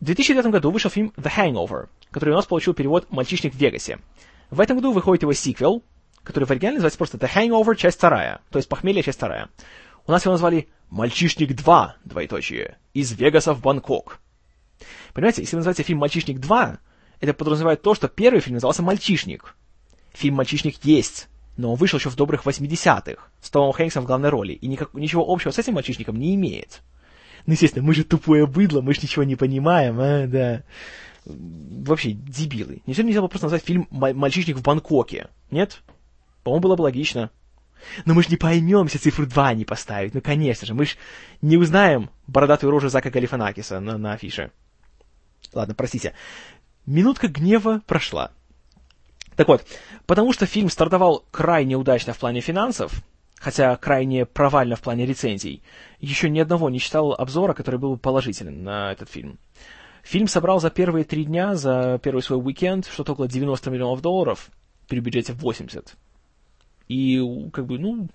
В 0.00 0.04
2009 0.04 0.46
году 0.46 0.70
вышел 0.70 0.90
фильм 0.90 1.12
The 1.16 1.30
Hangover, 1.36 1.88
который 2.10 2.30
у 2.30 2.36
нас 2.36 2.46
получил 2.46 2.72
перевод 2.72 3.10
«Мальчишник 3.10 3.52
в 3.52 3.58
Вегасе». 3.58 3.98
В 4.50 4.60
этом 4.60 4.78
году 4.78 4.92
выходит 4.92 5.22
его 5.22 5.32
сиквел, 5.34 5.82
который 6.22 6.44
в 6.44 6.50
оригинале 6.50 6.76
называется 6.76 6.98
просто 6.98 7.18
The 7.18 7.28
Hangover, 7.28 7.76
часть 7.76 7.98
вторая, 7.98 8.40
то 8.50 8.58
есть 8.58 8.68
«Похмелье», 8.68 9.02
часть 9.02 9.18
вторая. 9.18 9.50
У 10.06 10.12
нас 10.12 10.24
его 10.24 10.32
назвали 10.32 10.68
«Мальчишник 10.88 11.50
2», 11.50 11.90
двоеточие, 12.04 12.78
из 12.94 13.12
Вегаса 13.12 13.52
в 13.52 13.60
Бангкок. 13.60 14.20
Понимаете, 15.12 15.42
если 15.42 15.56
вы 15.56 15.58
называете 15.58 15.82
фильм 15.82 15.98
«Мальчишник 15.98 16.38
2», 16.38 16.78
это 17.20 17.34
подразумевает 17.34 17.82
то, 17.82 17.94
что 17.94 18.08
первый 18.08 18.40
фильм 18.40 18.54
назывался 18.54 18.82
«Мальчишник», 18.82 19.54
Фильм 20.12 20.36
«Мальчишник» 20.36 20.84
есть, 20.84 21.28
но 21.56 21.72
он 21.72 21.78
вышел 21.78 21.98
еще 21.98 22.10
в 22.10 22.16
добрых 22.16 22.44
80-х, 22.44 23.22
с 23.40 23.50
Томом 23.50 23.72
Хэнксом 23.72 24.04
в 24.04 24.06
главной 24.06 24.28
роли, 24.28 24.52
и 24.52 24.66
никак, 24.66 24.94
ничего 24.94 25.24
общего 25.26 25.50
с 25.50 25.58
этим 25.58 25.74
«Мальчишником» 25.74 26.16
не 26.16 26.34
имеет. 26.34 26.82
Ну, 27.46 27.52
естественно, 27.52 27.84
мы 27.84 27.94
же 27.94 28.04
тупое 28.04 28.46
быдло, 28.46 28.80
мы 28.80 28.94
же 28.94 29.00
ничего 29.02 29.24
не 29.24 29.36
понимаем, 29.36 29.98
а, 30.00 30.26
да. 30.26 30.62
Вообще, 31.24 32.12
дебилы. 32.12 32.82
Нельзя 32.86 33.02
нельзя 33.02 33.20
просто 33.20 33.46
назвать 33.46 33.64
фильм 33.64 33.86
«Мальчишник 33.90 34.56
в 34.56 34.62
Бангкоке», 34.62 35.28
нет? 35.50 35.82
По-моему, 36.42 36.62
было 36.62 36.76
бы 36.76 36.82
логично. 36.82 37.30
Но 38.04 38.14
мы 38.14 38.22
же 38.22 38.28
не 38.28 38.36
поймем, 38.36 38.84
если 38.84 38.98
цифру 38.98 39.26
2 39.26 39.54
не 39.54 39.64
поставить. 39.64 40.14
Ну, 40.14 40.20
конечно 40.20 40.66
же, 40.66 40.74
мы 40.74 40.86
же 40.86 40.96
не 41.42 41.56
узнаем 41.56 42.10
бородатую 42.26 42.70
рожу 42.70 42.88
Зака 42.88 43.10
Галифанакиса 43.10 43.80
на, 43.80 43.98
на 43.98 44.12
афише. 44.12 44.50
Ладно, 45.52 45.74
простите. 45.74 46.14
Минутка 46.86 47.28
гнева 47.28 47.82
прошла. 47.86 48.32
Так 49.40 49.48
вот, 49.48 49.64
потому 50.04 50.34
что 50.34 50.44
фильм 50.44 50.68
стартовал 50.68 51.24
крайне 51.30 51.74
удачно 51.74 52.12
в 52.12 52.18
плане 52.18 52.42
финансов, 52.42 53.02
хотя 53.36 53.74
крайне 53.76 54.26
провально 54.26 54.76
в 54.76 54.82
плане 54.82 55.06
рецензий, 55.06 55.62
еще 55.98 56.28
ни 56.28 56.40
одного 56.40 56.68
не 56.68 56.78
читал 56.78 57.14
обзора, 57.14 57.54
который 57.54 57.80
был 57.80 57.92
бы 57.92 57.98
положителен 57.98 58.62
на 58.62 58.92
этот 58.92 59.08
фильм. 59.08 59.38
Фильм 60.02 60.28
собрал 60.28 60.60
за 60.60 60.68
первые 60.68 61.06
три 61.06 61.24
дня, 61.24 61.54
за 61.54 61.98
первый 62.02 62.20
свой 62.20 62.38
уикенд, 62.38 62.84
что-то 62.84 63.12
около 63.12 63.28
90 63.28 63.70
миллионов 63.70 64.02
долларов 64.02 64.50
при 64.88 65.00
бюджете 65.00 65.32
80. 65.32 65.96
И, 66.88 67.48
как 67.50 67.64
бы, 67.64 67.78
ну, 67.78 68.10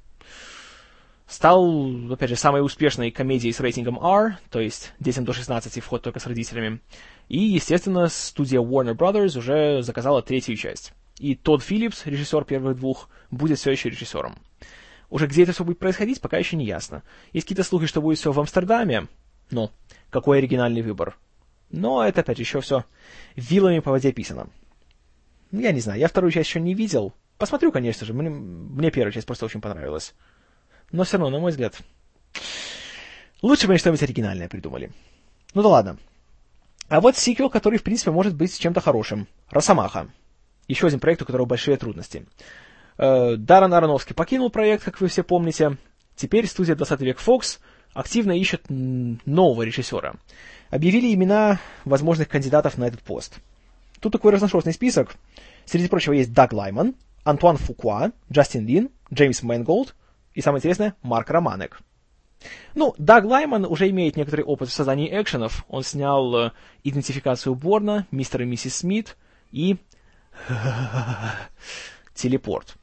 стал, 1.26 1.90
опять 2.12 2.30
же, 2.30 2.36
самой 2.36 2.64
успешной 2.64 3.10
комедией 3.10 3.52
с 3.52 3.60
рейтингом 3.60 3.98
R, 3.98 4.38
то 4.52 4.60
есть 4.60 4.94
детям 5.00 5.26
до 5.26 5.34
16 5.34 5.84
вход 5.84 6.04
только 6.04 6.20
с 6.20 6.28
родителями. 6.28 6.82
И, 7.30 7.40
естественно, 7.40 8.10
студия 8.10 8.62
Warner 8.62 8.96
Brothers 8.96 9.40
уже 9.40 9.82
заказала 9.82 10.22
третью 10.22 10.56
часть. 10.56 10.94
И 11.20 11.36
Тодд 11.36 11.64
Филлипс, 11.64 12.06
режиссер 12.06 12.44
первых 12.44 12.78
двух, 12.78 13.10
будет 13.32 13.58
все 13.58 13.72
еще 13.72 13.90
режиссером. 13.90 14.38
Уже 15.10 15.28
где 15.28 15.44
это 15.44 15.54
все 15.54 15.64
будет 15.64 15.80
происходить, 15.80 16.20
пока 16.20 16.38
еще 16.38 16.58
не 16.58 16.66
ясно. 16.66 17.04
Есть 17.32 17.46
какие-то 17.46 17.64
слухи, 17.64 17.86
что 17.86 18.02
будет 18.02 18.18
все 18.18 18.32
в 18.32 18.40
Амстердаме. 18.40 19.08
Ну, 19.50 19.72
какой 20.10 20.40
оригинальный 20.40 20.82
выбор. 20.82 21.18
Но 21.70 22.04
это, 22.04 22.22
опять 22.22 22.40
еще 22.40 22.60
все 22.62 22.86
вилами 23.36 23.80
по 23.80 23.92
воде 23.92 24.12
писано. 24.12 24.50
Ну, 25.52 25.62
я 25.62 25.72
не 25.72 25.80
знаю, 25.80 26.00
я 26.00 26.08
вторую 26.08 26.32
часть 26.32 26.50
еще 26.50 26.60
не 26.60 26.74
видел. 26.74 27.14
Посмотрю, 27.38 27.72
конечно 27.72 28.06
же. 28.06 28.14
Мне, 28.14 28.30
мне 28.30 28.92
первая 28.92 29.12
часть 29.12 29.28
просто 29.28 29.46
очень 29.46 29.62
понравилась. 29.62 30.14
Но 30.92 31.04
все 31.04 31.18
равно, 31.18 31.38
на 31.38 31.42
мой 31.42 31.52
взгляд, 31.52 31.78
лучше 33.42 33.68
бы 33.68 33.74
они 33.74 33.80
что-нибудь 33.80 34.04
оригинальное 34.04 34.50
придумали. 34.50 34.92
Ну 35.54 35.62
да 35.62 35.70
ладно. 35.70 35.98
А 36.88 37.00
вот 37.02 37.16
сиквел, 37.18 37.50
который, 37.50 37.80
в 37.80 37.84
принципе, 37.84 38.12
может 38.12 38.36
быть 38.36 38.58
чем-то 38.60 38.82
хорошим. 38.82 39.28
Росомаха 39.50 40.10
еще 40.68 40.88
один 40.88 41.00
проект, 41.00 41.22
у 41.22 41.26
которого 41.26 41.46
большие 41.46 41.78
трудности. 41.78 42.26
Э, 42.98 43.36
Даррен 43.36 43.74
Аронофский 43.74 44.16
покинул 44.16 44.50
проект, 44.50 44.84
как 44.84 45.02
вы 45.02 45.08
все 45.08 45.24
помните. 45.24 45.78
Теперь 46.16 46.48
студия 46.48 46.76
20 46.76 47.02
век 47.02 47.20
Fox 47.20 47.60
активно 47.94 48.38
ищет 48.38 48.66
нового 48.70 49.64
режиссера. 49.64 50.16
Объявили 50.70 51.14
имена 51.14 51.60
возможных 51.84 52.30
кандидатов 52.30 52.78
на 52.78 52.86
этот 52.86 53.02
пост. 53.02 53.40
Тут 54.00 54.14
такой 54.14 54.32
разношерстный 54.32 54.74
список. 54.74 55.16
Среди 55.66 55.88
прочего 55.88 56.14
есть 56.14 56.34
Даг 56.34 56.54
Лайман, 56.54 56.96
Антуан 57.24 57.58
Фукуа, 57.58 58.12
Джастин 58.32 58.66
Лин, 58.66 58.90
Джеймс 59.14 59.42
Мэнголд 59.42 59.96
и, 60.34 60.42
самое 60.42 60.60
интересное, 60.60 60.96
Марк 61.02 61.30
Романек. 61.30 61.80
Ну, 62.76 62.94
Даг 62.98 63.26
Лайман 63.26 63.66
уже 63.66 63.90
имеет 63.90 64.18
некоторый 64.18 64.42
опыт 64.42 64.70
в 64.70 64.74
создании 64.74 65.10
экшенов. 65.10 65.66
Он 65.70 65.84
снял 65.84 66.36
э, 66.36 66.52
«Идентификацию 66.84 67.56
Борна», 67.56 68.06
«Мистер 68.12 68.44
и 68.44 68.46
миссис 68.46 68.76
Смит» 68.76 69.18
и 69.52 69.78
Телепорт. 72.14 72.76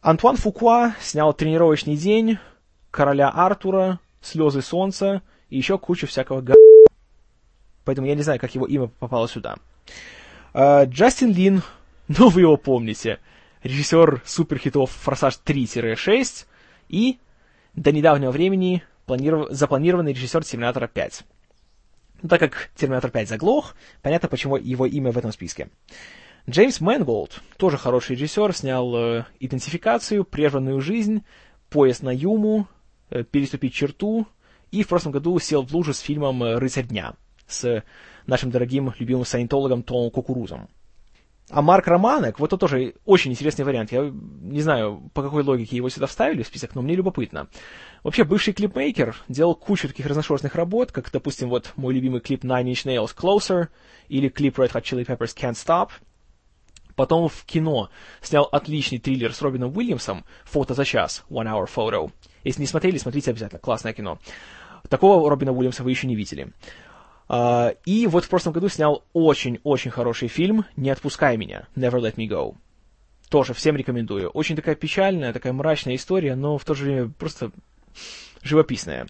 Антуан 0.00 0.36
Фукуа 0.36 0.94
снял 1.00 1.32
«Тренировочный 1.32 1.96
день», 1.96 2.38
«Короля 2.90 3.28
Артура», 3.28 3.98
«Слезы 4.20 4.62
солнца» 4.62 5.22
и 5.50 5.56
еще 5.56 5.78
кучу 5.78 6.06
всякого 6.06 6.40
га... 6.40 6.54
Поэтому 7.84 8.06
я 8.06 8.14
не 8.14 8.22
знаю, 8.22 8.40
как 8.40 8.54
его 8.54 8.66
имя 8.66 8.86
попало 8.86 9.28
сюда. 9.28 9.56
А, 10.54 10.84
Джастин 10.84 11.32
Лин, 11.32 11.62
ну 12.08 12.28
вы 12.28 12.42
его 12.42 12.56
помните, 12.56 13.18
режиссер 13.62 14.22
суперхитов 14.24 14.90
«Форсаж 14.90 15.38
3-6» 15.44 16.46
и 16.88 17.18
до 17.74 17.92
недавнего 17.92 18.30
времени 18.30 18.82
планиров... 19.06 19.50
запланированный 19.50 20.12
режиссер 20.12 20.44
«Терминатора 20.44 20.90
5». 20.92 21.24
Ну, 22.22 22.28
так 22.28 22.40
как 22.40 22.70
«Терминатор 22.74 23.10
5» 23.10 23.26
заглох, 23.26 23.74
понятно, 24.02 24.28
почему 24.28 24.56
его 24.56 24.86
имя 24.86 25.12
в 25.12 25.18
этом 25.18 25.32
списке. 25.32 25.68
Джеймс 26.48 26.80
Мэнголд, 26.80 27.42
тоже 27.56 27.76
хороший 27.76 28.14
режиссер, 28.14 28.54
снял 28.54 28.94
э, 28.94 29.24
«Идентификацию», 29.40 30.22
«Прерванную 30.22 30.80
жизнь», 30.80 31.24
«Поезд 31.70 32.04
на 32.04 32.14
Юму», 32.14 32.68
э, 33.10 33.24
«Переступить 33.24 33.74
черту» 33.74 34.28
и 34.70 34.84
в 34.84 34.88
прошлом 34.88 35.10
году 35.10 35.36
сел 35.40 35.62
в 35.62 35.74
лужу 35.74 35.92
с 35.92 35.98
фильмом 35.98 36.44
э, 36.44 36.54
«Рыцарь 36.56 36.86
дня» 36.86 37.14
с 37.48 37.82
нашим 38.26 38.52
дорогим 38.52 38.92
любимым 38.96 39.24
саентологом 39.24 39.82
Томом 39.82 40.12
Кукурузом. 40.12 40.68
А 41.50 41.62
Марк 41.62 41.88
Романек, 41.88 42.38
вот 42.38 42.48
это 42.48 42.58
тоже 42.58 42.94
очень 43.04 43.32
интересный 43.32 43.64
вариант. 43.64 43.90
Я 43.90 44.12
не 44.12 44.60
знаю, 44.60 45.10
по 45.14 45.22
какой 45.22 45.42
логике 45.42 45.76
его 45.76 45.88
сюда 45.88 46.06
вставили 46.06 46.42
в 46.42 46.46
список, 46.46 46.74
но 46.74 46.82
мне 46.82 46.94
любопытно. 46.94 47.48
Вообще, 48.02 48.24
бывший 48.24 48.52
клипмейкер 48.52 49.16
делал 49.28 49.54
кучу 49.54 49.88
таких 49.88 50.06
разношерстных 50.06 50.54
работ, 50.54 50.90
как, 50.92 51.10
допустим, 51.12 51.48
вот 51.48 51.72
мой 51.76 51.94
любимый 51.94 52.20
клип 52.20 52.44
Nine 52.44 52.66
Inch 52.66 52.84
Nails 52.84 53.16
Closer 53.16 53.68
или 54.08 54.28
клип 54.28 54.58
Red 54.58 54.72
Hot 54.72 54.82
Chili 54.82 55.04
Peppers 55.04 55.36
Can't 55.36 55.54
Stop— 55.54 55.90
Потом 56.96 57.28
в 57.28 57.44
кино 57.44 57.90
снял 58.22 58.44
отличный 58.50 58.98
триллер 58.98 59.32
с 59.32 59.42
Робином 59.42 59.76
Уильямсом 59.76 60.24
«Фото 60.44 60.74
за 60.74 60.84
час», 60.84 61.24
«One 61.30 61.44
Hour 61.44 61.68
Photo». 61.72 62.10
Если 62.42 62.62
не 62.62 62.66
смотрели, 62.66 62.96
смотрите 62.96 63.30
обязательно, 63.30 63.60
классное 63.60 63.92
кино. 63.92 64.18
Такого 64.88 65.28
Робина 65.28 65.52
Уильямса 65.52 65.84
вы 65.84 65.90
еще 65.90 66.06
не 66.06 66.16
видели. 66.16 66.52
Uh, 67.28 67.76
и 67.84 68.06
вот 68.06 68.24
в 68.24 68.28
прошлом 68.28 68.52
году 68.52 68.68
снял 68.68 69.04
очень-очень 69.12 69.90
хороший 69.90 70.28
фильм 70.28 70.64
«Не 70.76 70.90
отпускай 70.90 71.36
меня», 71.36 71.66
«Never 71.74 72.00
Let 72.00 72.14
Me 72.14 72.28
Go». 72.28 72.54
Тоже 73.28 73.52
всем 73.52 73.76
рекомендую. 73.76 74.30
Очень 74.30 74.54
такая 74.54 74.76
печальная, 74.76 75.32
такая 75.32 75.52
мрачная 75.52 75.96
история, 75.96 76.36
но 76.36 76.56
в 76.56 76.64
то 76.64 76.74
же 76.74 76.84
время 76.84 77.08
просто 77.10 77.50
живописная. 78.42 79.08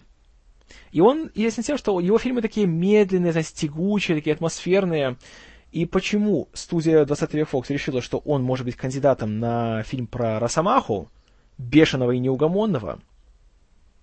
И 0.91 0.99
он 0.99 1.29
известен 1.35 1.63
тем, 1.63 1.77
что 1.77 1.99
его 1.99 2.17
фильмы 2.17 2.41
такие 2.41 2.65
медленные, 2.65 3.31
знаете, 3.31 3.53
тягучие, 3.53 4.17
такие 4.17 4.33
атмосферные. 4.33 5.17
И 5.71 5.85
почему 5.85 6.47
студия 6.53 7.05
20 7.05 7.33
век 7.33 7.49
Fox 7.51 7.65
решила, 7.69 8.01
что 8.01 8.19
он 8.19 8.43
может 8.43 8.65
быть 8.65 8.75
кандидатом 8.75 9.39
на 9.39 9.83
фильм 9.83 10.07
про 10.07 10.39
Росомаху, 10.39 11.09
бешеного 11.57 12.11
и 12.11 12.19
неугомонного, 12.19 12.99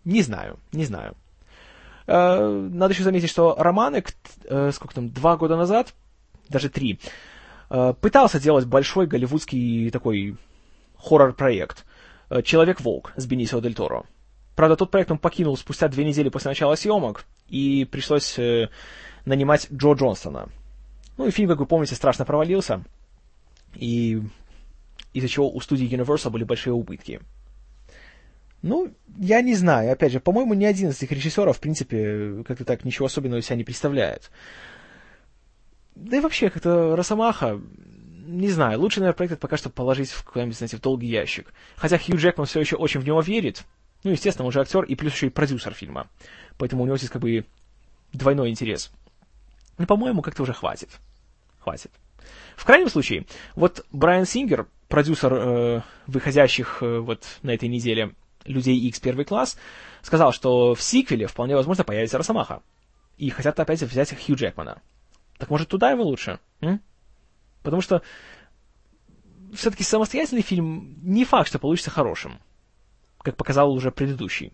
не 0.05 0.23
знаю, 0.23 0.59
не 0.73 0.85
знаю. 0.85 1.17
Э, 2.07 2.69
надо 2.73 2.93
еще 2.93 3.03
заметить, 3.03 3.31
что 3.31 3.57
Романек, 3.59 4.11
э, 4.45 4.71
сколько 4.73 4.95
там, 4.95 5.09
два 5.11 5.37
года 5.37 5.57
назад, 5.57 5.95
даже 6.49 6.69
три, 6.69 7.01
э, 7.71 7.95
пытался 8.01 8.39
делать 8.41 8.67
большой 8.67 9.07
голливудский 9.07 9.91
такой 9.91 10.37
хоррор-проект 10.99 11.85
«Человек-волк» 12.43 13.13
с 13.17 13.27
Бенисио 13.27 13.61
Дель 13.61 13.75
Торо. 13.75 14.05
Правда, 14.57 14.77
тот 14.77 14.91
проект 14.91 15.11
он 15.11 15.19
покинул 15.19 15.57
спустя 15.57 15.89
две 15.89 16.05
недели 16.05 16.29
после 16.29 16.51
начала 16.51 16.75
съемок, 16.75 17.27
и 17.49 17.87
пришлось 17.91 18.39
нанимать 19.27 19.69
Джо 19.71 19.93
Джонстона. 19.93 20.49
Ну 21.17 21.27
и 21.27 21.31
фильм, 21.31 21.49
как 21.49 21.59
вы 21.59 21.67
помните, 21.67 21.95
страшно 21.95 22.25
провалился, 22.25 22.83
и 23.75 24.21
из-за 25.13 25.29
чего 25.29 25.51
у 25.51 25.61
студии 25.61 25.89
Universal 25.89 26.31
были 26.31 26.45
большие 26.45 26.73
убытки. 26.73 27.21
Ну, 28.63 28.93
я 29.19 29.43
не 29.43 29.55
знаю. 29.55 29.93
Опять 29.93 30.13
же, 30.13 30.21
по-моему, 30.21 30.55
ни 30.55 30.65
один 30.65 30.89
из 30.89 30.97
этих 30.97 31.13
режиссеров, 31.13 31.59
в 31.59 31.61
принципе, 31.61 32.43
как-то 32.47 32.65
так 32.65 32.85
ничего 32.85 33.07
особенного 33.07 33.43
себя 33.43 33.57
не 33.57 33.65
представляет. 33.65 34.31
Да 35.95 36.17
и 36.17 36.21
вообще, 36.21 36.51
как-то 36.51 36.97
Росомаха, 36.97 37.61
не 38.27 38.49
знаю, 38.49 38.81
лучше, 38.81 39.01
наверное, 39.01 39.17
проект 39.17 39.39
пока 39.39 39.57
что 39.57 39.71
положить 39.71 40.11
в 40.11 40.25
какой-нибудь, 40.25 40.57
знаете, 40.57 40.79
в 40.79 40.81
долгий 40.81 41.09
ящик. 41.09 41.53
Хотя 41.77 41.99
Хью 41.99 42.17
Джекман 42.17 42.47
все 42.47 42.59
еще 42.61 42.77
очень 42.77 43.01
в 43.01 43.05
него 43.05 43.21
верит. 43.21 43.65
Ну, 44.03 44.11
естественно, 44.11 44.47
он 44.47 44.53
же 44.53 44.61
актер 44.61 44.83
и 44.83 44.95
плюс 44.95 45.13
еще 45.13 45.27
и 45.27 45.31
продюсер 45.31 45.75
фильма. 45.75 46.09
Поэтому 46.59 46.83
у 46.83 46.87
него 46.87 46.97
здесь 46.97 47.11
как 47.11 47.23
бы 47.23 47.45
двойной 48.13 48.51
интерес. 48.51 48.91
Ну, 49.79 49.87
по-моему, 49.87 50.23
как-то 50.23 50.43
уже 50.43 50.53
хватит. 50.53 50.91
Хватит. 51.59 51.91
В 52.57 52.65
крайнем 52.65 52.89
случае, 52.89 53.27
вот 53.55 53.85
Брайан 53.91 54.27
Сингер, 54.27 54.69
продюсер 54.89 55.35
э, 55.35 55.83
выходящих 56.07 56.83
э, 56.83 56.99
вот 56.99 57.25
на 57.43 57.51
этой 57.51 57.69
неделе 57.69 58.15
Людей 58.45 58.79
X 58.79 59.01
первый 59.01 59.25
класс, 59.25 59.57
сказал, 60.03 60.33
что 60.33 60.75
в 60.75 60.83
сиквеле 60.83 61.27
вполне 61.27 61.57
возможно 61.57 61.83
появится 61.83 62.19
Росомаха. 62.19 62.63
И 63.17 63.31
хотят 63.31 63.59
опять 63.59 63.83
взять 63.83 64.15
Хью 64.15 64.37
Джекмана. 64.37 64.83
Так 65.39 65.51
может 65.51 65.69
туда 65.69 65.91
его 65.91 66.05
лучше? 66.05 66.39
М? 66.61 66.81
Потому 67.63 67.81
что 67.81 68.03
все-таки 69.55 69.83
самостоятельный 69.83 70.43
фильм 70.43 70.99
не 71.03 71.25
факт, 71.25 71.49
что 71.49 71.59
получится 71.59 71.91
хорошим, 71.91 72.39
как 73.19 73.37
показал 73.37 73.73
уже 73.73 73.91
предыдущий. 73.91 74.53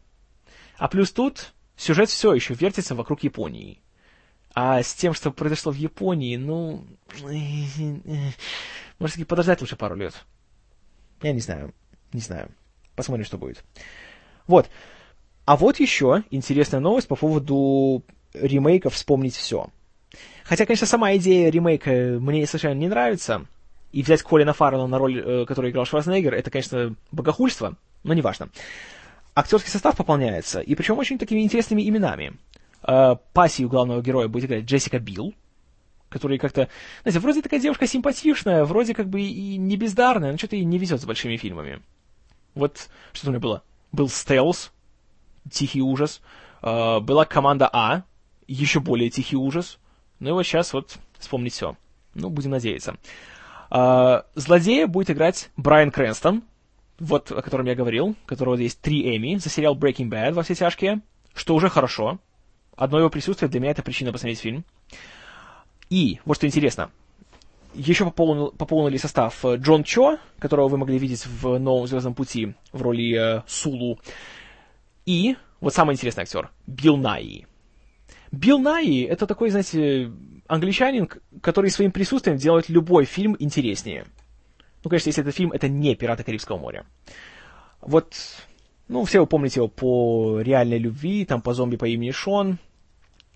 А 0.77 0.89
плюс 0.89 1.11
тут 1.11 1.53
сюжет 1.77 2.09
все 2.09 2.33
еще 2.33 2.55
вертится 2.55 2.95
вокруг 2.95 3.23
Японии. 3.23 3.83
А 4.54 4.83
с 4.83 4.95
тем, 4.95 5.14
что 5.14 5.30
произошло 5.30 5.73
в 5.73 5.76
Японии, 5.76 6.37
ну... 6.37 6.85
Может, 8.99 9.26
подождать 9.26 9.61
лучше 9.61 9.76
пару 9.76 9.95
лет. 9.95 10.14
Я 11.23 11.33
не 11.33 11.40
знаю. 11.40 11.73
Не 12.12 12.21
знаю. 12.21 12.50
Посмотрим, 12.97 13.25
что 13.25 13.38
будет. 13.38 13.64
Вот. 14.47 14.69
А 15.45 15.57
вот 15.57 15.80
еще 15.80 16.25
интересная 16.30 16.80
новость 16.80 17.09
по 17.09 17.16
поводу 17.16 18.04
ремейка 18.35 18.90
«Вспомнить 18.90 19.37
все». 19.37 19.69
Хотя, 20.45 20.66
конечно, 20.66 20.87
сама 20.87 21.14
идея 21.16 21.50
ремейка 21.50 22.19
мне 22.21 22.47
совершенно 22.47 22.75
не 22.75 22.88
нравится. 22.88 23.47
И 23.92 24.02
взять 24.02 24.23
Колина 24.23 24.52
Фаррелла 24.52 24.87
на 24.87 24.98
роль, 24.98 25.20
э, 25.20 25.44
которую 25.46 25.70
играл 25.70 25.85
Шварценеггер, 25.85 26.35
это, 26.35 26.51
конечно, 26.51 26.94
богохульство, 27.11 27.77
но 28.03 28.14
неважно. 28.14 28.48
Актерский 29.35 29.70
состав 29.70 29.96
пополняется, 29.96 30.61
и 30.61 30.75
причем 30.75 30.98
очень 30.98 31.18
такими 31.18 31.40
интересными 31.40 31.88
именами. 31.88 32.35
Э, 32.83 33.16
пассию 33.33 33.69
главного 33.69 34.03
героя 34.03 34.29
будет 34.29 34.47
играть 34.47 34.64
Джессика 34.64 34.99
Билл, 34.99 35.35
которая 36.09 36.38
как-то, 36.38 36.69
знаете, 37.03 37.21
вроде 37.21 37.43
такая 37.43 37.61
девушка 37.61 37.87
симпатичная, 37.87 38.64
вроде 38.64 38.95
как 38.95 39.09
бы 39.09 39.21
и 39.21 39.57
не 39.57 39.77
бездарная, 39.77 40.33
но 40.33 40.38
что-то 40.38 40.57
ей 40.57 40.64
не 40.64 40.79
везет 40.79 41.01
с 41.01 41.05
большими 41.05 41.37
фильмами. 41.37 41.81
Вот 42.55 42.88
что 43.12 43.29
у 43.29 43.31
меня 43.31 43.40
было? 43.40 43.62
Был 43.93 44.09
стелс, 44.09 44.73
тихий 45.51 45.83
ужас. 45.83 46.21
Э, 46.62 47.01
была 47.01 47.25
команда 47.25 47.69
А, 47.73 48.03
еще 48.47 48.81
более 48.81 49.11
тихий 49.11 49.37
ужас. 49.37 49.79
Ну 50.19 50.31
и 50.31 50.33
вот 50.33 50.45
сейчас 50.45 50.73
вот 50.73 50.99
вспомнить 51.19 51.53
все. 51.53 51.77
Ну, 52.14 52.31
будем 52.31 52.51
надеяться. 52.51 52.97
Э, 53.71 54.23
злодея 54.35 54.87
будет 54.87 55.11
играть 55.11 55.51
Брайан 55.57 55.90
Крэнстон, 55.90 56.43
вот 56.99 57.31
о 57.31 57.43
котором 57.43 57.66
я 57.66 57.75
говорил, 57.75 58.09
у 58.09 58.27
которого 58.27 58.57
есть 58.57 58.81
три 58.81 59.16
Эми 59.16 59.37
за 59.37 59.49
сериал 59.49 59.77
Breaking 59.77 60.09
Bad 60.09 60.33
во 60.33 60.43
все 60.43 60.55
тяжкие, 60.55 61.01
что 61.35 61.55
уже 61.55 61.69
хорошо. 61.69 62.19
Одно 62.76 62.98
его 62.98 63.11
присутствие 63.11 63.48
для 63.50 63.61
меня 63.61 63.72
это 63.72 63.83
причина 63.83 64.12
посмотреть 64.12 64.40
фильм. 64.40 64.64
И, 65.90 66.20
вот 66.24 66.37
что 66.37 66.46
интересно, 66.46 66.90
еще 67.74 68.04
пополнил, 68.04 68.52
пополнили 68.52 68.96
состав 68.96 69.44
э, 69.44 69.56
Джон 69.56 69.85
Чо, 69.85 70.18
которого 70.38 70.68
вы 70.68 70.78
могли 70.78 70.98
видеть 70.98 71.26
в 71.26 71.59
«Новом 71.59 71.87
Звездном 71.87 72.14
пути» 72.14 72.54
в 72.72 72.83
роли 72.83 73.38
э, 73.38 73.42
Сулу. 73.46 73.98
И, 75.06 75.37
вот 75.61 75.74
самый 75.74 75.94
интересный 75.94 76.22
актер, 76.22 76.50
Билл 76.66 76.96
Найи. 76.96 77.46
Билл 78.33 78.59
Найи— 78.59 79.02
это 79.04 79.26
такой, 79.26 79.50
знаете, 79.50 80.12
англичанин, 80.46 81.09
который 81.42 81.70
своим 81.70 81.92
присутствием 81.92 82.38
делает 82.38 82.68
любой 82.68 83.04
фильм 83.04 83.37
интереснее. 83.38 84.06
Ну, 84.83 84.90
конечно, 84.90 85.09
если 85.09 85.22
этот 85.22 85.35
фильм— 85.35 85.52
это 85.52 85.68
не 85.68 85.94
«Пираты 85.94 86.24
Карибского 86.24 86.59
моря». 86.59 86.87
Вот, 87.80 88.14
ну, 88.90 89.05
все 89.05 89.20
вы 89.20 89.26
помните 89.26 89.61
его 89.61 89.68
по 89.68 90.40
«Реальной 90.40 90.79
любви», 90.79 91.24
там 91.24 91.40
по 91.40 91.55
«Зомби 91.55 91.76
по 91.76 91.87
имени 91.87 92.11
Шон» 92.11 92.59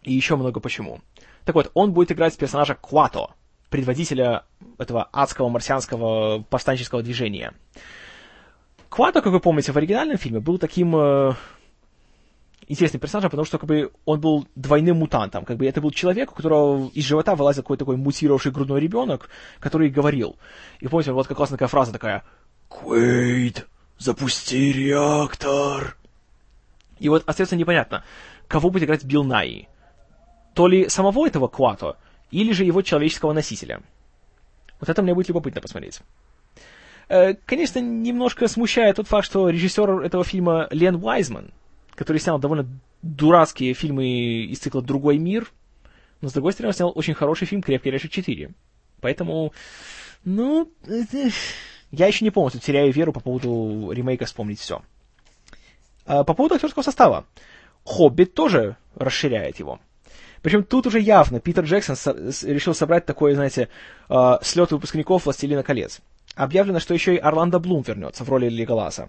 и 0.03 0.13
еще 0.13 0.35
много 0.35 0.59
почему. 0.59 1.01
Так 1.45 1.55
вот, 1.55 1.71
он 1.75 1.93
будет 1.93 2.11
играть 2.11 2.37
персонажа 2.37 2.75
Квато— 2.75 3.31
предводителя 3.71 4.43
этого 4.79 5.09
адского 5.13 5.49
марсианского 5.49 6.43
повстанческого 6.43 7.05
движения. 7.05 7.55
Квато, 8.89 9.23
как 9.23 9.33
вы 9.33 9.39
помните, 9.39 9.71
в 9.71 9.77
оригинальном 9.77 10.17
фильме 10.17 10.41
был 10.41 10.59
таким 10.59 10.97
э, 10.97 11.35
интересным 12.67 13.01
персонажем, 13.01 13.31
потому 13.31 13.47
что 13.47 13.59
как 13.59 13.69
бы, 13.69 13.93
он 14.05 14.21
был 14.21 14.49
двойным 14.57 14.97
мутантом. 14.97 15.45
Как 15.45 15.57
бы, 15.57 15.67
это 15.67 15.81
был 15.81 15.93
человек, 15.93 16.33
у 16.33 16.35
которого 16.35 16.91
из 16.95 17.05
живота 17.05 17.37
вылазил 17.37 17.63
какой-то 17.63 17.85
такой 17.85 17.97
мутировавший 17.97 18.51
грудной 18.51 18.81
ребенок, 18.81 19.29
который 19.61 19.89
говорил. 19.89 20.37
И 20.81 20.89
помните, 20.89 21.13
вот 21.13 21.29
как 21.29 21.37
классная 21.37 21.59
такая 21.59 21.69
фраза 21.69 21.93
такая 21.93 22.25
«Квейд, 22.69 23.69
запусти 23.99 24.73
реактор!» 24.73 25.97
И 26.99 27.09
вот 27.09 27.23
остается 27.27 27.57
непонятно, 27.57 28.05
кого 28.49 28.71
будет 28.71 28.85
играть 28.85 29.05
Билл 29.05 29.25
Найи. 29.25 29.69
То 30.55 30.69
ли 30.69 30.89
самого 30.89 31.27
этого 31.27 31.49
Квато, 31.49 31.97
или 32.31 32.53
же 32.53 32.65
его 32.65 32.83
человеческого 32.83 33.33
носителя. 33.33 33.83
Вот 34.81 34.89
это 34.89 35.03
мне 35.03 35.15
будет 35.15 35.29
любопытно 35.29 35.61
посмотреть. 35.61 36.01
Э, 37.09 37.35
конечно, 37.35 37.79
немножко 37.79 38.49
смущает 38.49 38.97
тот 38.97 39.09
факт, 39.09 39.27
что 39.27 39.49
режиссер 39.49 40.03
этого 40.03 40.25
фильма 40.25 40.69
Лен 40.71 40.97
Уайзман, 40.97 41.53
который 41.95 42.19
снял 42.19 42.39
довольно 42.39 42.67
дурацкие 43.03 43.75
фильмы 43.75 44.45
из 44.45 44.59
цикла 44.59 44.83
«Другой 44.83 45.19
мир», 45.19 45.51
но, 46.21 46.29
с 46.29 46.33
другой 46.33 46.53
стороны, 46.53 46.71
он 46.71 46.75
снял 46.75 46.93
очень 46.95 47.15
хороший 47.15 47.47
фильм 47.47 47.63
«Крепкий 47.63 47.91
орешек 47.91 48.11
4». 48.11 48.53
Поэтому, 49.01 49.53
ну, 50.25 50.73
я 51.95 52.07
еще 52.07 52.25
не 52.25 52.31
полностью 52.31 52.61
теряю 52.61 52.93
веру 52.93 53.13
по 53.13 53.21
поводу 53.21 53.91
ремейка 53.93 54.27
«Вспомнить 54.27 54.61
все». 54.61 54.83
А 56.07 56.25
по 56.25 56.35
поводу 56.35 56.55
актерского 56.57 56.83
состава. 56.83 57.25
«Хоббит» 57.85 58.35
тоже 58.35 58.77
расширяет 58.95 59.59
его. 59.59 59.81
Причем 60.43 60.63
тут 60.63 60.87
уже 60.87 61.01
явно 61.01 61.41
Питер 61.41 61.65
Джексон 61.65 61.97
со- 61.97 62.13
решил 62.13 62.75
собрать 62.75 63.07
такой, 63.07 63.35
знаете, 63.35 63.69
э, 64.11 64.33
слет 64.43 64.73
выпускников 64.73 65.25
«Властелина 65.25 65.63
колец». 65.63 66.01
Объявлено, 66.35 66.81
что 66.81 66.93
еще 66.95 67.15
и 67.15 67.19
Орландо 67.19 67.59
Блум 67.59 67.83
вернется 67.83 68.25
в 68.25 68.29
роли 68.29 68.49
Леголаса. 68.49 69.09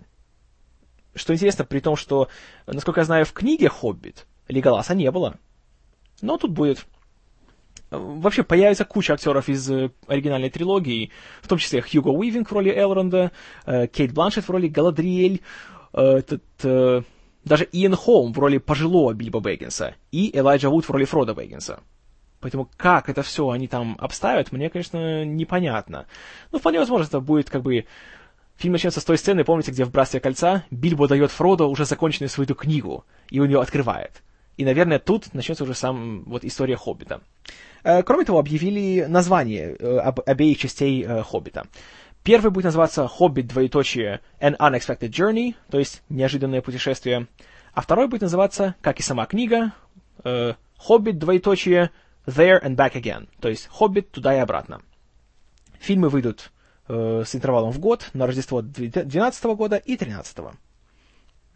Что 1.14 1.34
интересно, 1.34 1.66
при 1.66 1.80
том, 1.80 1.96
что, 1.96 2.30
насколько 2.68 3.02
я 3.02 3.06
знаю, 3.06 3.26
в 3.26 3.34
книге 3.34 3.68
«Хоббит» 3.70 4.26
Леголаса 4.48 4.96
не 4.96 5.10
было. 5.12 5.36
Но 6.22 6.38
тут 6.38 6.52
будет. 6.52 6.86
Вообще 7.98 8.44
появится 8.44 8.86
куча 8.86 9.14
актеров 9.14 9.50
из 9.50 9.70
э, 9.70 9.92
оригинальной 10.08 10.50
трилогии, 10.50 11.12
в 11.42 11.48
том 11.48 11.58
числе 11.58 11.82
Хьюго 11.82 12.10
Уивинг 12.10 12.50
в 12.50 12.54
роли 12.54 12.72
Элронда, 12.72 13.32
э, 13.66 13.88
Кейт 13.88 14.14
Бланшет 14.14 14.46
в 14.46 14.50
роли 14.50 14.68
Галадриэль, 14.68 15.42
э, 15.94 16.02
этот, 16.02 16.44
даже 17.44 17.68
Иэн 17.72 17.96
Холм 17.96 18.34
в 18.34 18.40
роли 18.40 18.58
пожилого 18.58 19.14
Бильбо 19.14 19.40
Бэггинса 19.40 19.96
и 20.12 20.32
Элайджа 20.38 20.70
Вуд 20.70 20.86
в 20.86 20.90
роли 20.90 21.06
Фрода 21.06 21.34
Бэггинса. 21.34 21.80
Поэтому 22.42 22.70
как 22.78 23.10
это 23.10 23.24
все 23.24 23.50
они 23.50 23.68
там 23.68 23.96
обставят, 24.00 24.52
мне, 24.52 24.70
конечно, 24.70 25.26
непонятно. 25.26 26.06
Ну, 26.52 26.60
вполне 26.60 26.80
возможно, 26.80 27.06
это 27.06 27.20
будет 27.20 27.50
как 27.50 27.64
бы... 27.64 27.86
Фильм 28.58 28.74
начнется 28.74 29.02
с 29.02 29.04
той 29.04 29.18
сцены, 29.18 29.44
помните, 29.44 29.72
где 29.72 29.84
в 29.84 29.92
«Братстве 29.92 30.22
кольца» 30.22 30.64
Бильбо 30.72 31.08
дает 31.10 31.30
Фродо 31.32 31.68
уже 31.68 31.86
законченную 31.86 32.30
свою 32.30 32.46
эту 32.46 32.56
книгу, 32.56 33.04
и 33.30 33.40
он 33.40 33.48
ее 33.48 33.60
открывает. 33.60 34.24
И, 34.58 34.64
наверное, 34.64 35.00
тут 35.00 35.34
начнется 35.34 35.64
уже 35.64 35.74
сам 35.74 36.24
вот 36.24 36.46
история 36.46 36.78
Хоббита. 36.78 37.22
Э, 37.84 38.04
кроме 38.04 38.26
того, 38.26 38.40
объявили 38.40 39.06
название 39.06 39.76
э, 39.76 39.98
об, 39.98 40.22
обеих 40.26 40.58
частей 40.58 41.04
э, 41.04 41.24
Хоббита. 41.24 41.68
Первый 42.24 42.50
будет 42.50 42.66
называться 42.66 43.08
«Хоббит, 43.08 43.48
двоеточие, 43.48 44.22
An 44.40 44.58
Unexpected 44.58 45.10
Journey», 45.10 45.56
то 45.70 45.78
есть 45.78 46.02
«Неожиданное 46.10 46.62
путешествие». 46.62 47.28
А 47.74 47.82
второй 47.82 48.08
будет 48.08 48.22
называться, 48.22 48.74
как 48.82 49.00
и 49.00 49.04
сама 49.04 49.28
книга, 49.28 49.74
«Хоббит, 50.78 51.20
двоеточие, 51.20 51.92
There 52.26 52.60
and 52.64 52.76
Back 52.76 52.94
Again», 52.94 53.28
то 53.40 53.48
есть 53.48 53.68
«Хоббит, 53.68 54.10
туда 54.10 54.34
и 54.34 54.40
обратно». 54.40 54.82
Фильмы 55.80 56.10
выйдут 56.10 56.52
с 56.88 57.36
интервалом 57.36 57.70
в 57.70 57.78
год, 57.78 58.10
на 58.14 58.26
Рождество 58.26 58.64
2012 58.64 59.44
года 59.56 59.76
и 59.76 59.96
2013. 59.96 60.58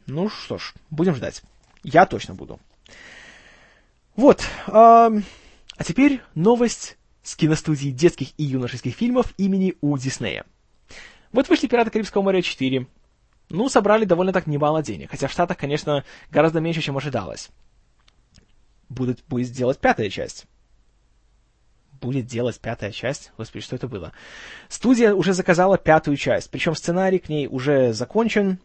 Ну 0.05 0.29
что 0.29 0.59
ж, 0.59 0.75
будем 0.91 1.15
ждать. 1.15 1.41
Я 1.81 2.05
точно 2.05 2.35
буду. 2.35 2.59
Вот. 4.19 4.41
Э, 4.67 4.71
а 4.71 5.83
теперь 5.85 6.19
новость 6.35 6.97
с 7.23 7.37
киностудии 7.37 7.87
детских 7.87 8.37
и 8.37 8.43
юношеских 8.43 8.93
фильмов 8.93 9.33
имени 9.37 9.75
У 9.79 9.97
Диснея. 9.97 10.43
Вот 11.31 11.47
вышли 11.47 11.67
«Пираты 11.67 11.89
Карибского 11.89 12.21
моря 12.21 12.39
4». 12.39 12.85
Ну, 13.49 13.69
собрали 13.69 14.03
довольно 14.03 14.33
так 14.33 14.45
немало 14.45 14.83
денег, 14.83 15.11
хотя 15.11 15.29
в 15.29 15.31
Штатах, 15.31 15.55
конечно, 15.55 16.03
гораздо 16.31 16.59
меньше, 16.59 16.81
чем 16.81 16.97
ожидалось. 16.97 17.49
Будет, 18.89 19.23
будет 19.29 19.51
делать 19.53 19.79
пятая 19.79 20.09
часть 20.09 20.47
будет 22.01 22.27
делать 22.27 22.57
пятая 22.61 22.91
часть. 22.91 23.33
Господи, 23.37 23.61
что 23.61 23.75
это 23.75 23.89
было? 23.89 24.13
Студия 24.69 25.13
уже 25.13 25.33
заказала 25.33 25.77
пятую 25.77 26.15
часть, 26.15 26.49
причем 26.49 26.73
сценарий 26.73 27.19
к 27.19 27.27
ней 27.27 27.47
уже 27.47 27.91
закончен, 27.91 28.59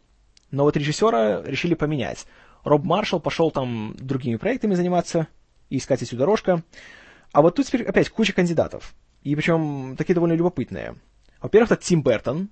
но 0.52 0.62
вот 0.62 0.76
режиссера 0.76 1.42
решили 1.42 1.74
поменять. 1.74 2.26
Роб 2.62 2.84
Маршалл 2.84 3.18
пошел 3.18 3.50
там 3.50 3.96
другими 3.98 4.36
проектами 4.36 4.74
заниматься 4.74 5.26
и 5.70 5.79
искать 5.79 6.03
эту 6.03 6.16
дорожка. 6.16 6.62
А 7.33 7.42
вот 7.42 7.57
тут 7.57 7.66
теперь 7.66 7.85
опять 7.85 8.11
куча 8.11 8.33
кандидатов. 8.33 8.94
И 9.22 9.35
причем 9.35 9.96
такие 9.96 10.14
довольно 10.14 10.35
любопытные. 10.35 10.96
Во-первых, 11.40 11.72
это 11.72 11.83
Тим 11.83 12.03
Бертон, 12.03 12.50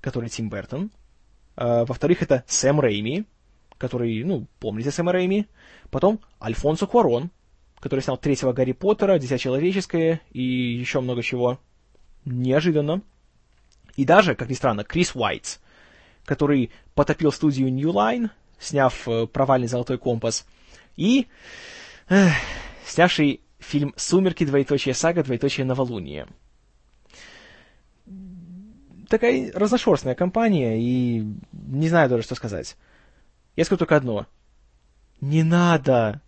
который 0.00 0.28
Тим 0.28 0.48
Бертон. 0.48 0.90
А, 1.56 1.84
во-вторых, 1.84 2.22
это 2.22 2.44
Сэм 2.46 2.80
Рейми, 2.80 3.26
который, 3.78 4.24
ну, 4.24 4.46
помните 4.58 4.90
Сэма 4.90 5.12
Рейми. 5.12 5.46
Потом 5.90 6.20
Альфонсо 6.42 6.86
Куарон, 6.86 7.30
который 7.78 8.00
снял 8.00 8.16
третьего 8.16 8.52
Гарри 8.52 8.72
Поттера, 8.72 9.18
Дитя 9.18 9.38
Человеческое 9.38 10.20
и 10.32 10.42
еще 10.42 11.00
много 11.00 11.22
чего. 11.22 11.58
Неожиданно. 12.24 13.02
И 13.96 14.04
даже, 14.04 14.34
как 14.34 14.48
ни 14.48 14.54
странно, 14.54 14.84
Крис 14.84 15.14
Уайтс, 15.14 15.58
который 16.24 16.70
потопил 16.94 17.32
студию 17.32 17.72
New 17.72 17.90
Line, 17.90 18.30
сняв 18.58 19.08
э, 19.08 19.26
провальный 19.26 19.68
«Золотой 19.68 19.98
компас», 19.98 20.46
и 20.96 21.26
э, 22.10 22.28
снявший 22.84 23.40
фильм 23.58 23.94
«Сумерки. 23.96 24.44
Двоеточие 24.44 24.94
сага. 24.94 25.22
Двоеточие 25.22 25.64
новолуние». 25.64 26.26
Такая 29.08 29.50
разношерстная 29.52 30.14
компания, 30.14 30.78
и 30.78 31.24
не 31.52 31.88
знаю 31.88 32.08
даже, 32.08 32.22
что 32.22 32.36
сказать. 32.36 32.76
Я 33.56 33.64
скажу 33.64 33.78
только 33.78 33.96
одно. 33.96 34.26
Не 35.20 35.42
надо 35.42 36.20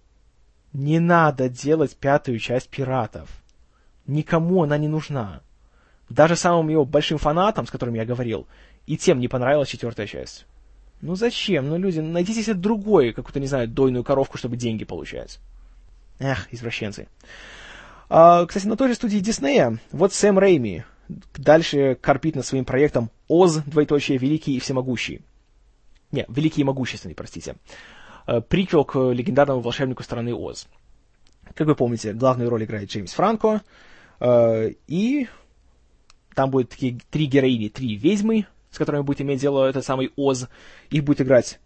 не 0.73 1.01
надо 1.01 1.49
делать 1.49 1.97
пятую 1.97 2.39
часть 2.39 2.69
«Пиратов». 2.69 3.29
Никому 4.07 4.63
она 4.63 4.79
не 4.79 4.89
нужна. 4.89 5.43
Даже 6.09 6.35
самым 6.35 6.69
его 6.69 6.85
большим 6.85 7.19
фанатам, 7.19 7.67
с 7.67 7.71
которыми 7.71 7.99
я 7.99 8.05
говорил, 8.05 8.47
и 8.87 8.97
тем 8.97 9.21
не 9.21 9.29
понравилась 9.29 9.69
четвертая 9.69 10.07
часть. 10.07 10.47
Ну 11.01 11.15
зачем? 11.15 11.69
Ну, 11.69 11.79
люди, 11.79 12.01
найдите 12.01 12.43
себе 12.43 12.55
другой, 12.55 13.13
какую-то, 13.13 13.41
не 13.41 13.47
знаю, 13.47 13.69
дойную 13.69 14.05
коровку, 14.05 14.39
чтобы 14.39 14.57
деньги 14.57 14.85
получать. 14.85 15.41
Эх, 16.23 16.47
извращенцы. 16.53 17.09
А, 18.09 18.47
кстати, 18.47 18.67
на 18.67 18.77
той 18.77 18.89
же 18.89 18.95
студии 18.95 19.19
Диснея, 19.19 19.79
вот 19.91 20.13
Сэм 20.13 20.39
Рейми 20.39 20.85
дальше 21.35 21.99
корпит 22.01 22.37
над 22.37 22.47
своим 22.47 22.65
проектом 22.65 23.11
«Оз, 23.27 23.57
двоеточие, 23.57 24.19
великий 24.19 24.57
и 24.57 24.61
всемогущий». 24.61 25.23
Не, 26.13 26.25
великий 26.29 26.61
и 26.61 26.65
могущественный, 26.65 27.17
простите. 27.17 27.57
Э, 28.27 28.41
приквел 28.41 28.85
к 28.85 28.99
легендарному 28.99 29.61
волшебнику 29.61 30.05
страны 30.05 30.33
Оз. 30.33 30.69
Как 31.55 31.67
вы 31.67 31.75
помните, 31.75 32.13
главную 32.13 32.51
роль 32.51 32.65
играет 32.65 32.89
Джеймс 32.89 33.13
Франко, 33.15 33.63
э, 34.21 34.73
и 34.87 35.27
там 36.37 36.51
будут 36.51 36.71
такие 36.71 37.01
три 37.11 37.27
героини, 37.27 37.69
три 37.69 37.97
ведьмы, 37.97 38.47
с 38.71 38.79
которыми 38.79 39.03
будет 39.03 39.23
иметь 39.23 39.41
дело 39.41 39.67
этот 39.67 39.85
самый 39.85 40.13
Оз. 40.15 40.49
Их 40.91 41.03
будет 41.03 41.21
играть 41.21 41.59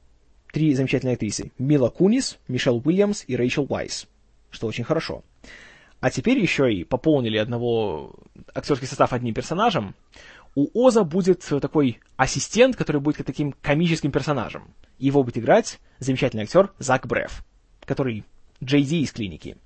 три 0.51 0.73
замечательные 0.75 1.15
актрисы. 1.15 1.53
Мила 1.59 1.91
Кунис, 1.91 2.39
Мишель 2.49 2.81
Уильямс 2.83 3.25
и 3.27 3.37
Рэйчел 3.37 3.67
Уайс, 3.69 4.07
что 4.51 4.67
очень 4.67 4.85
хорошо. 4.85 5.23
А 6.01 6.11
теперь 6.11 6.39
еще 6.39 6.73
и 6.73 6.85
пополнили 6.85 7.39
одного 7.39 8.15
актерский 8.55 8.87
состав 8.87 9.13
одним 9.13 9.35
персонажем. 9.35 9.95
У 10.55 10.87
Оза 10.87 11.05
будет 11.05 11.45
такой 11.61 12.01
ассистент, 12.17 12.77
который 12.77 13.01
будет 13.01 13.27
таким 13.27 13.53
комическим 13.53 14.11
персонажем. 14.11 14.75
Его 14.99 15.23
будет 15.23 15.39
играть 15.39 15.79
замечательный 15.99 16.45
актер 16.45 16.73
Зак 16.79 17.07
Бреф, 17.07 17.45
который 17.85 18.25
Джей 18.63 18.83
Ди 18.83 19.03
из 19.03 19.13
клиники. 19.13 19.57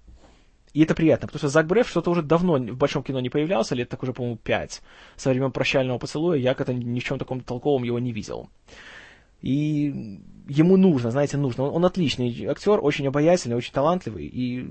И 0.73 0.83
это 0.83 0.95
приятно, 0.95 1.27
потому 1.27 1.39
что 1.39 1.49
Зак 1.49 1.67
Бреф 1.67 1.89
что-то 1.89 2.11
уже 2.11 2.23
давно 2.23 2.55
в 2.55 2.77
большом 2.77 3.03
кино 3.03 3.21
не 3.21 3.29
появлялся, 3.29 3.75
лет 3.75 3.89
так 3.89 4.03
уже, 4.03 4.13
по-моему, 4.13 4.37
пять. 4.37 4.83
Со 5.17 5.31
времен 5.31 5.51
«Прощального 5.51 5.99
поцелуя» 5.99 6.39
я 6.39 6.55
как-то 6.55 6.73
ни 6.73 7.01
в 7.01 7.05
чем 7.05 7.19
таком 7.19 7.41
толковом 7.41 7.83
его 7.83 7.99
не 7.99 8.13
видел. 8.13 8.49
И 9.41 10.21
ему 10.49 10.77
нужно, 10.77 11.11
знаете, 11.11 11.37
нужно. 11.37 11.65
Он, 11.65 11.77
он 11.77 11.85
отличный 11.85 12.47
актер, 12.47 12.79
очень 12.83 13.07
обаятельный, 13.07 13.57
очень 13.57 13.73
талантливый, 13.73 14.27
и 14.27 14.69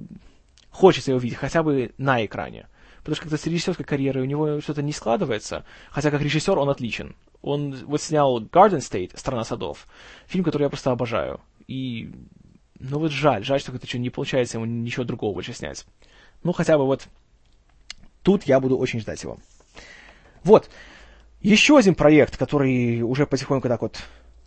хочется 0.69 1.11
его 1.11 1.19
видеть 1.19 1.37
хотя 1.37 1.63
бы 1.63 1.93
на 1.97 2.25
экране. 2.25 2.67
Потому 2.99 3.15
что 3.15 3.23
как-то 3.23 3.37
с 3.37 3.47
режиссерской 3.47 3.85
карьерой 3.85 4.23
у 4.23 4.27
него 4.27 4.61
что-то 4.61 4.81
не 4.81 4.91
складывается, 4.91 5.65
хотя 5.89 6.11
как 6.11 6.21
режиссер 6.21 6.57
он 6.57 6.69
отличен. 6.69 7.15
Он 7.41 7.73
вот 7.85 8.01
снял 8.01 8.41
Garden 8.41 8.79
State, 8.79 9.17
Страна 9.17 9.43
садов, 9.43 9.87
фильм, 10.27 10.43
который 10.43 10.63
я 10.63 10.69
просто 10.69 10.91
обожаю. 10.91 11.39
И, 11.67 12.11
ну 12.79 12.99
вот 12.99 13.11
жаль, 13.11 13.43
жаль, 13.45 13.61
что 13.61 13.71
это 13.71 13.87
что 13.87 13.97
не 13.99 14.09
получается 14.09 14.57
ему 14.57 14.65
ничего 14.65 15.05
другого 15.05 15.33
больше 15.33 15.53
снять. 15.53 15.85
Ну, 16.43 16.51
хотя 16.51 16.77
бы 16.77 16.85
вот 16.85 17.07
тут 18.21 18.43
я 18.43 18.59
буду 18.59 18.77
очень 18.77 18.99
ждать 18.99 19.23
его. 19.23 19.37
Вот. 20.43 20.69
Еще 21.41 21.77
один 21.77 21.95
проект, 21.95 22.35
который 22.35 23.01
уже 23.01 23.25
потихоньку 23.25 23.69
так 23.69 23.81
вот 23.81 24.01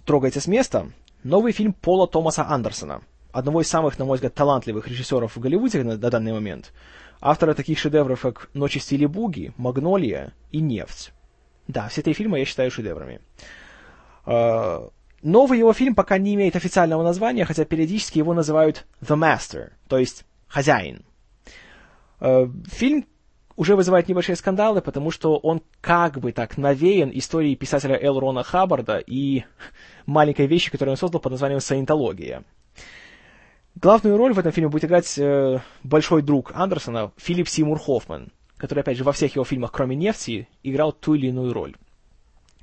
трогается 0.05 0.41
с 0.41 0.47
места. 0.47 0.91
Новый 1.25 1.53
фильм 1.53 1.73
Пола 1.73 2.07
Томаса 2.09 2.47
Андерсона. 2.49 3.03
Одного 3.33 3.63
из 3.63 3.69
самых, 3.69 3.99
на 3.99 4.05
мой 4.05 4.17
взгляд, 4.17 4.35
талантливых 4.35 4.89
режиссеров 4.89 5.37
в 5.37 5.41
Голливуде 5.41 5.83
на, 5.83 5.97
на 5.97 6.11
данный 6.11 6.33
момент. 6.33 6.73
Автора 7.21 7.55
таких 7.55 7.79
шедевров, 7.79 8.21
как 8.21 8.51
«Ночи 8.53 8.79
в 8.79 8.83
стиле 8.83 9.07
буги», 9.07 9.53
«Магнолия» 9.57 10.35
и 10.51 10.61
«Нефть». 10.61 11.13
Да, 11.69 11.89
все 11.89 12.03
три 12.03 12.13
фильма 12.13 12.39
я 12.39 12.45
считаю 12.45 12.71
шедеврами. 12.71 13.21
А, 14.27 14.91
новый 15.23 15.59
его 15.59 15.73
фильм 15.73 15.95
пока 15.95 16.19
не 16.19 16.35
имеет 16.35 16.57
официального 16.57 17.03
названия, 17.03 17.45
хотя 17.45 17.65
периодически 17.65 18.19
его 18.19 18.35
называют 18.35 18.87
The 19.01 19.17
Master, 19.17 19.71
то 19.89 19.99
есть 19.99 20.25
«Хозяин». 20.49 21.05
А, 22.21 22.51
фильм 22.67 23.07
уже 23.57 23.77
вызывает 23.77 24.09
небольшие 24.09 24.37
скандалы, 24.37 24.81
потому 24.81 25.11
что 25.11 25.37
он 25.37 25.63
как 25.81 26.19
бы 26.19 26.33
так 26.33 26.57
навеян 26.57 27.11
историей 27.13 27.57
писателя 27.57 27.99
Эл 28.01 28.19
Рона 28.19 28.43
Хаббарда 28.43 28.99
и 28.99 29.45
маленькой 30.07 30.47
вещи, 30.47 30.71
которую 30.71 30.93
он 30.93 30.99
создал 30.99 31.21
под 31.21 31.33
названием 31.33 31.61
«Саентология». 31.61 32.45
Главную 33.75 34.19
роль 34.19 34.35
в 34.35 34.39
этом 34.39 34.53
фильме 34.53 34.69
будет 34.69 34.85
играть 34.85 35.19
э, 35.19 35.61
большой 35.83 36.23
друг 36.23 36.53
Андерсона 36.55 37.11
Филипп 37.17 37.49
Симур 37.49 37.79
Хоффман– 37.79 38.31
который, 38.63 38.79
опять 38.79 38.97
же, 38.97 39.03
во 39.03 39.11
всех 39.11 39.35
его 39.35 39.45
фильмах, 39.45 39.73
кроме 39.73 39.97
«Нефти», 39.97 40.47
играл 40.63 40.93
ту 40.93 41.15
или 41.15 41.27
иную 41.27 41.53
роль. 41.53 41.75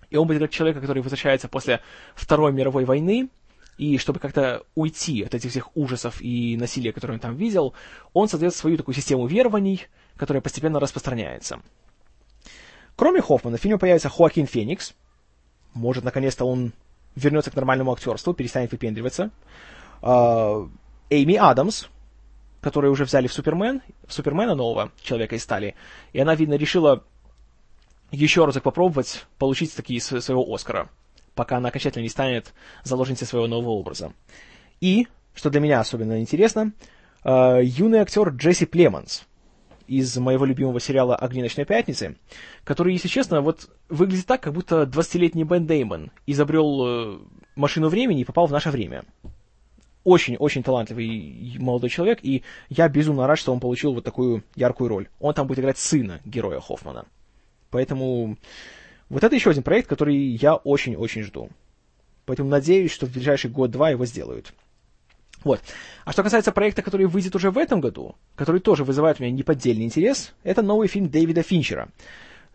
И 0.10 0.16
он 0.16 0.28
будет 0.28 0.38
играть 0.38 0.52
человека, 0.52 0.80
который 0.80 1.04
возвращается 1.04 1.50
после 1.50 1.82
Второй 2.16 2.54
мировой 2.54 2.86
войны, 2.86 3.28
и 3.78 3.98
чтобы 3.98 4.20
как-то 4.20 4.64
уйти 4.76 5.24
от 5.24 5.36
этих 5.36 5.52
всех 5.52 5.76
ужасов 5.76 6.22
и 6.22 6.56
насилия, 6.56 6.94
которые 6.94 7.16
он 7.16 7.20
там 7.20 7.36
видел, 7.36 7.74
он 8.14 8.30
создает 8.30 8.56
свою 8.56 8.78
такую 8.78 8.96
систему 8.96 9.28
верований, 9.28 9.88
которая 10.20 10.42
постепенно 10.42 10.80
распространяется. 10.80 11.62
Кроме 12.96 13.22
Хоффмана, 13.22 13.58
в 13.58 13.62
фильме 13.62 13.78
появится 13.78 14.10
Хоакин 14.10 14.46
Феникс. 14.46 14.94
Может, 15.74 16.04
наконец-то 16.04 16.46
он 16.46 16.74
вернется 17.16 17.50
к 17.50 17.56
нормальному 17.56 17.94
актерству, 17.94 18.34
перестанет 18.34 18.72
выпендриваться. 18.72 19.32
А, 20.02 20.68
Эйми 21.10 21.38
Адамс, 21.38 21.86
которые 22.60 22.92
уже 22.92 23.06
взяли 23.06 23.28
в 23.28 23.34
Супермен, 23.34 23.82
в 24.06 24.14
Супермена 24.14 24.56
нового, 24.56 24.92
Человека 25.02 25.36
из 25.36 25.44
стали, 25.44 25.76
и 26.12 26.20
она, 26.20 26.36
видно, 26.36 26.56
решила 26.56 27.04
еще 28.12 28.44
разок 28.44 28.64
попробовать 28.64 29.26
получить 29.38 29.74
такие 29.74 30.02
своего 30.02 30.54
Оскара, 30.54 30.90
пока 31.36 31.58
она 31.58 31.70
окончательно 31.70 32.04
не 32.04 32.10
станет 32.10 32.54
заложницей 32.84 33.26
своего 33.26 33.48
нового 33.48 33.72
образа. 33.72 34.12
И, 34.82 35.08
что 35.34 35.50
для 35.50 35.62
меня 35.62 35.80
особенно 35.80 36.20
интересно, 36.20 36.74
э, 37.24 37.60
юный 37.64 38.00
актер 38.00 38.30
Джесси 38.30 38.66
Племонс, 38.66 39.24
из 39.90 40.16
моего 40.18 40.46
любимого 40.46 40.80
сериала 40.80 41.16
«Огни 41.16 41.42
ночной 41.42 41.66
пятницы», 41.66 42.16
который, 42.64 42.94
если 42.94 43.08
честно, 43.08 43.42
вот 43.42 43.70
выглядит 43.90 44.28
так, 44.28 44.42
как 44.42 44.54
будто 44.54 44.84
20-летний 44.84 45.44
Бен 45.44 45.66
Деймон 45.66 46.12
изобрел 46.28 46.86
э, 46.86 47.20
машину 47.56 47.90
времени 47.90 48.22
и 48.22 48.26
попал 48.26 48.46
в 48.46 48.52
наше 48.52 48.70
время. 48.70 49.04
Очень-очень 50.04 50.64
талантливый 50.64 51.58
молодой 51.60 51.90
человек, 51.90 52.20
и 52.22 52.44
я 52.70 52.88
безумно 52.88 53.28
рад, 53.28 53.40
что 53.40 53.52
он 53.52 53.60
получил 53.60 53.94
вот 53.94 54.04
такую 54.04 54.44
яркую 54.56 54.88
роль. 54.88 55.10
Он 55.20 55.34
там 55.34 55.48
будет 55.48 55.60
играть 55.60 55.78
сына 55.78 56.22
героя 56.24 56.60
Хоффмана. 56.60 57.06
Поэтому 57.72 58.38
вот 59.10 59.24
это 59.24 59.36
еще 59.36 59.50
один 59.50 59.64
проект, 59.64 59.90
который 59.90 60.16
я 60.16 60.56
очень-очень 60.56 61.24
жду. 61.24 61.50
Поэтому 62.26 62.50
надеюсь, 62.50 62.92
что 62.92 63.08
в 63.08 63.12
ближайший 63.14 63.50
год-два 63.50 63.90
его 63.90 64.06
сделают. 64.06 64.54
Вот. 65.44 65.62
А 66.06 66.12
что 66.12 66.24
касается 66.24 66.52
проекта, 66.52 66.82
который 66.82 67.08
выйдет 67.08 67.36
уже 67.36 67.52
в 67.52 67.58
этом 67.58 67.80
году, 67.80 68.16
который 68.36 68.62
тоже 68.62 68.84
вызывает 68.84 69.20
у 69.20 69.24
меня 69.24 69.34
неподдельный 69.34 69.86
интерес, 69.86 70.34
это 70.44 70.62
новый 70.62 70.88
фильм 70.88 71.10
Дэвида 71.10 71.44
Финчера 71.44 71.90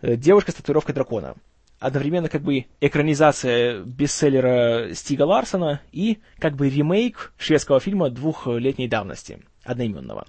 э, 0.02 0.16
«Девушка 0.16 0.52
с 0.52 0.54
татуировкой 0.54 0.94
дракона». 0.94 1.34
Одновременно 1.80 2.28
как 2.28 2.42
бы 2.42 2.66
экранизация 2.80 3.82
бестселлера 3.82 4.94
Стига 4.94 5.24
Ларсона 5.24 5.80
и 5.92 6.18
как 6.38 6.56
бы 6.56 6.70
ремейк 6.70 7.32
шведского 7.36 7.80
фильма 7.80 8.10
двухлетней 8.10 8.88
давности, 8.88 9.40
одноименного, 9.64 10.26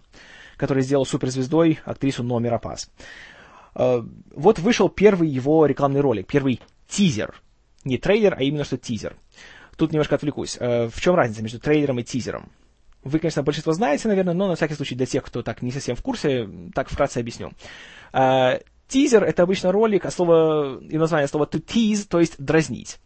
который 0.57 0.83
сделал 0.83 1.05
суперзвездой 1.05 1.79
актрису 1.85 2.23
Номера 2.23 2.57
Пас. 2.57 2.89
Э, 3.75 4.01
вот 4.33 4.59
вышел 4.59 4.89
первый 4.89 5.27
его 5.27 5.65
рекламный 5.65 6.01
ролик, 6.01 6.27
первый 6.27 6.61
тизер. 6.87 7.35
Не 7.83 7.97
трейлер, 7.97 8.33
а 8.37 8.41
именно 8.41 8.63
что 8.63 8.77
тизер. 8.77 9.15
Тут 9.77 9.91
немножко 9.91 10.15
отвлекусь. 10.15 10.57
Э, 10.59 10.88
в 10.88 10.99
чем 11.01 11.15
разница 11.15 11.43
между 11.43 11.59
трейлером 11.59 11.99
и 11.99 12.03
тизером? 12.03 12.51
Вы, 13.03 13.19
конечно, 13.19 13.43
большинство 13.43 13.73
знаете, 13.73 14.07
наверное, 14.07 14.33
но 14.33 14.47
на 14.47 14.55
всякий 14.55 14.73
случай 14.73 14.95
для 14.95 15.05
тех, 15.05 15.23
кто 15.23 15.43
так 15.43 15.61
не 15.61 15.71
совсем 15.71 15.95
в 15.95 16.01
курсе, 16.01 16.49
так 16.73 16.89
вкратце 16.89 17.19
объясню. 17.19 17.51
Э, 18.13 18.59
тизер— 18.88 19.23
это 19.25 19.43
обычно 19.43 19.71
ролик, 19.71 20.05
а 20.05 20.11
слово, 20.11 20.79
и 20.79 20.97
название 20.97 21.27
слова 21.27 21.45
to 21.45 21.63
tease, 21.63 22.07
то 22.07 22.19
есть 22.19 22.35
дразнить. 22.43 22.97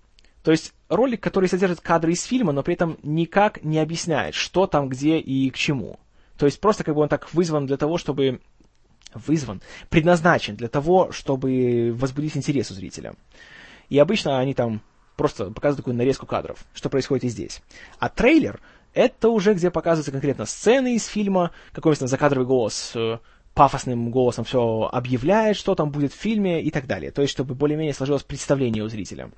То 0.44 0.52
есть 0.52 0.74
ролик, 0.88 1.22
который 1.22 1.50
содержит 1.50 1.82
кадры 1.82 2.14
из 2.14 2.24
фильма, 2.24 2.54
но 2.54 2.64
при 2.64 2.76
этом 2.76 2.98
никак 3.04 3.64
не 3.64 3.80
объясняет, 3.80 4.36
что 4.36 4.68
там, 4.68 4.88
где 4.88 5.20
и 5.20 5.50
к 5.50 5.58
чему. 5.58 6.00
То 6.38 6.46
есть 6.46 6.62
просто 6.62 6.84
как 6.84 6.96
бы 6.96 7.02
он 7.02 7.10
так 7.10 7.34
вызван 7.34 7.66
для 7.66 7.78
того, 7.78 7.98
чтобы... 7.98 8.40
Вызван? 9.14 9.62
Предназначен 9.90 10.56
для 10.56 10.68
того, 10.68 11.12
чтобы 11.12 11.92
возбудить 11.94 12.38
интерес 12.38 12.72
у 12.72 12.76
зрителя. 12.76 13.16
И 13.90 13.98
обычно 13.98 14.40
они 14.40 14.54
там 14.54 14.82
просто 15.20 15.52
показывают 15.52 15.84
такую 15.84 15.98
нарезку 15.98 16.26
кадров, 16.26 16.60
что 16.74 16.90
происходит 16.90 17.26
и 17.26 17.28
здесь. 17.28 17.62
А 18.00 18.08
трейлер— 18.08 18.62
это 18.94 19.28
уже 19.28 19.54
где 19.54 19.70
показываются 19.70 20.14
конкретно 20.14 20.46
сцены 20.46 20.96
из 20.96 21.08
фильма, 21.08 21.52
какой-нибудь 21.74 22.10
закадровый 22.10 22.48
голос 22.48 22.94
э, 22.96 23.18
пафосным 23.54 24.12
голосом 24.12 24.46
все 24.46 24.90
объявляет, 24.90 25.58
что 25.58 25.76
там 25.76 25.92
будет 25.92 26.14
в 26.14 26.16
фильме 26.16 26.64
и 26.64 26.72
так 26.72 26.88
далее. 26.88 27.12
То 27.12 27.22
есть, 27.22 27.34
чтобы 27.34 27.54
более-менее 27.54 27.94
сложилось 27.94 28.24
представление 28.24 28.82
у 28.82 28.88
зрителя. 28.88 29.30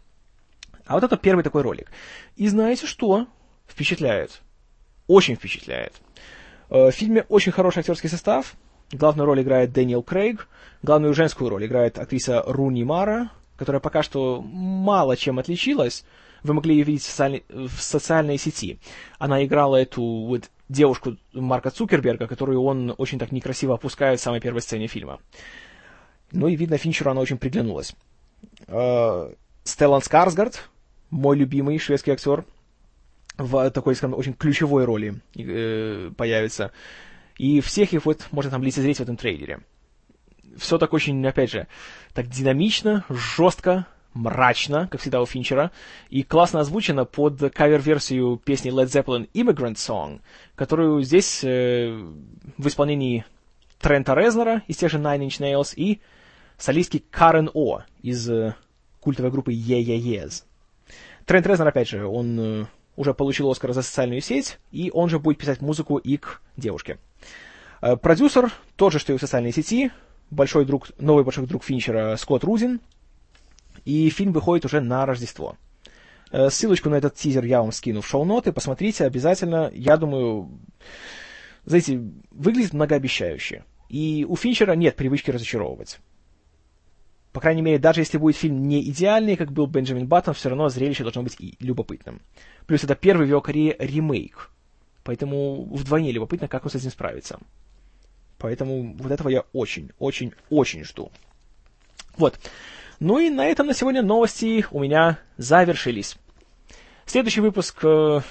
А 0.86 0.94
вот 0.94 1.04
это 1.04 1.17
первый 1.17 1.44
такой 1.44 1.63
ролик. 1.63 1.89
И 2.36 2.48
знаете 2.48 2.86
что? 2.86 3.26
Впечатляет. 3.67 4.44
Очень 5.08 5.34
впечатляет. 5.34 5.94
Э, 6.70 6.89
в 6.89 6.91
фильме 6.91 7.26
очень 7.28 7.52
хороший 7.52 7.80
актерский 7.80 8.10
состав. 8.10 8.54
Главную 8.91 9.26
роль 9.26 9.41
играет 9.41 9.74
Дэниел 9.74 10.04
Крейг. 10.04 10.48
Главную 10.84 11.15
женскую 11.15 11.50
роль 11.50 11.65
играет 11.65 11.98
актриса 11.98 12.44
Руни 12.46 12.84
Мара, 12.84 13.32
которая 13.62 13.80
пока 13.80 14.02
что 14.02 14.41
мало 14.41 15.15
чем 15.15 15.38
отличилась. 15.38 16.04
Вы 16.41 16.56
могли 16.56 16.74
ее 16.74 16.84
видеть 16.84 17.04
в 17.04 17.06
социальной, 17.06 17.43
в 17.47 17.80
социальной 17.80 18.39
сети. 18.39 18.80
Она 19.19 19.45
играла 19.45 19.76
эту 19.76 20.02
вот 20.02 20.50
девушку 20.67 21.17
Марка 21.32 21.69
Цукерберга, 21.69 22.26
которую 22.26 22.63
он 22.63 22.95
очень 22.97 23.19
так 23.19 23.32
некрасиво 23.32 23.76
опускает 23.76 24.19
в 24.19 24.24
самой 24.24 24.41
первой 24.41 24.63
сцене 24.63 24.88
фильма. 24.88 25.19
Ну 26.32 26.47
и 26.47 26.56
видно, 26.56 26.78
Финчеру 26.78 27.12
она 27.12 27.21
очень 27.21 27.38
приглянулась. 27.38 27.93
Э, 28.65 29.32
Стеллан 29.63 30.02
Скарсгард, 30.02 30.67
мой 31.12 31.38
любимый 31.38 31.78
шведский 31.78 32.10
актер, 32.10 32.45
в 33.38 33.69
такой, 33.69 33.93
скажем, 33.93 34.17
очень 34.17 34.34
ключевой 34.34 34.86
роли 34.86 35.21
э, 35.36 36.10
появится. 36.17 36.71
И 37.38 37.62
всех 37.62 37.93
их 37.93 38.06
вот 38.06 38.28
можно 38.32 38.50
там 38.50 38.63
лицезреть 38.63 38.97
в 38.97 39.02
этом 39.02 39.17
трейлере 39.17 39.60
все 40.58 40.78
так 40.78 40.94
очень, 40.94 41.26
опять 41.26 41.52
же, 41.52 41.68
так 42.14 42.28
динамично, 42.28 43.06
жестко, 43.10 43.86
мрачно, 44.14 44.88
как 44.90 45.02
всегда 45.02 45.22
у 45.22 45.26
Финчера, 45.26 45.72
и 46.10 46.24
классно 46.24 46.60
озвучено 46.60 47.06
под 47.06 47.40
кавер-версию 47.54 48.38
песни 48.44 48.72
Led 48.72 48.88
Zeppelin 48.88 49.30
Immigrant 49.34 49.76
Song, 49.76 50.22
которую 50.56 51.02
здесь 51.04 51.44
э, 51.44 51.92
в 52.58 52.68
исполнении 52.68 53.26
Трента 53.80 54.14
Резнера 54.14 54.64
из 54.68 54.78
тех 54.78 54.92
же 54.92 54.98
Nine 54.98 55.28
Inch 55.28 55.40
Nails 55.40 55.74
и 55.76 56.02
солистки 56.58 57.04
Карен 57.10 57.50
О 57.54 57.82
из 58.02 58.30
э, 58.30 58.56
культовой 59.00 59.32
группы 59.32 59.54
Yeah 59.54 59.82
Yeah 59.82 60.00
Yeahs. 60.00 60.44
Трент 61.26 61.48
Резнер, 61.48 61.68
опять 61.68 61.88
же, 61.88 62.06
он 62.06 62.40
э, 62.40 62.66
уже 62.96 63.14
получил 63.14 63.50
Оскар 63.50 63.74
за 63.74 63.82
социальную 63.82 64.22
сеть, 64.22 64.60
и 64.72 64.92
он 64.94 65.10
же 65.10 65.20
будет 65.20 65.38
писать 65.38 65.62
музыку 65.62 65.98
и 65.98 66.18
к 66.18 66.42
девушке. 66.58 67.00
Э, 67.82 67.96
продюсер, 67.96 68.52
тот 68.76 68.94
же, 68.94 69.00
что 69.00 69.14
и 69.14 69.18
в 69.18 69.22
социальной 69.22 69.52
сети, 69.52 69.92
большой 70.32 70.65
друг, 70.65 70.88
новый 70.98 71.24
большой 71.24 71.46
друг 71.46 71.63
Финчера 71.63 72.15
Скотт 72.17 72.44
Рузин. 72.44 72.80
И 73.86 74.10
фильм 74.10 74.32
выходит 74.32 74.65
уже 74.65 74.80
на 74.80 75.06
Рождество. 75.06 75.58
Э, 76.32 76.50
ссылочку 76.50 76.89
на 76.89 76.96
этот 76.96 77.15
тизер 77.15 77.44
я 77.44 77.62
вам 77.62 77.72
скину 77.72 78.02
в 78.02 78.08
шоу-ноты. 78.08 78.52
Посмотрите 78.52 79.06
обязательно. 79.06 79.70
Я 79.74 79.98
думаю, 79.98 80.50
знаете, 81.65 82.02
выглядит 82.32 82.74
многообещающе. 82.74 83.65
И 83.89 84.26
у 84.28 84.36
Финчера 84.36 84.74
нет 84.76 84.96
привычки 84.96 85.32
разочаровывать. 85.32 86.00
По 87.34 87.39
крайней 87.39 87.62
мере, 87.62 87.80
даже 87.80 88.02
если 88.02 88.17
будет 88.17 88.36
фильм 88.36 88.67
не 88.67 88.82
идеальный, 88.89 89.38
как 89.38 89.52
был 89.52 89.65
Бенджамин 89.65 90.08
Баттон, 90.08 90.34
все 90.34 90.50
равно 90.50 90.70
зрелище 90.70 91.04
должно 91.04 91.24
быть 91.24 91.36
и 91.39 91.56
любопытным. 91.60 92.22
Плюс 92.67 92.84
это 92.84 92.96
первый 92.96 93.26
в 93.26 93.30
его 93.30 93.41
карьере 93.41 93.76
ремейк. 93.80 94.52
Поэтому 95.04 95.65
вдвойне 95.74 96.12
любопытно, 96.12 96.48
как 96.48 96.65
он 96.65 96.72
с 96.72 96.76
этим 96.76 96.91
справится. 96.91 97.39
Поэтому 98.42 98.96
вот 98.98 99.12
этого 99.12 99.30
я 99.30 99.44
очень, 99.54 99.92
очень, 100.00 100.34
очень 100.50 100.84
жду. 100.84 101.12
Вот. 102.18 102.40
Ну 103.00 103.20
и 103.20 103.30
на 103.30 103.46
этом 103.46 103.68
на 103.68 103.76
сегодня 103.76 104.02
новости 104.02 104.66
у 104.72 104.80
меня 104.80 105.20
завершились. 105.38 106.18
Следующий 107.06 107.42
выпуск, 107.42 107.84
э, 107.84 108.22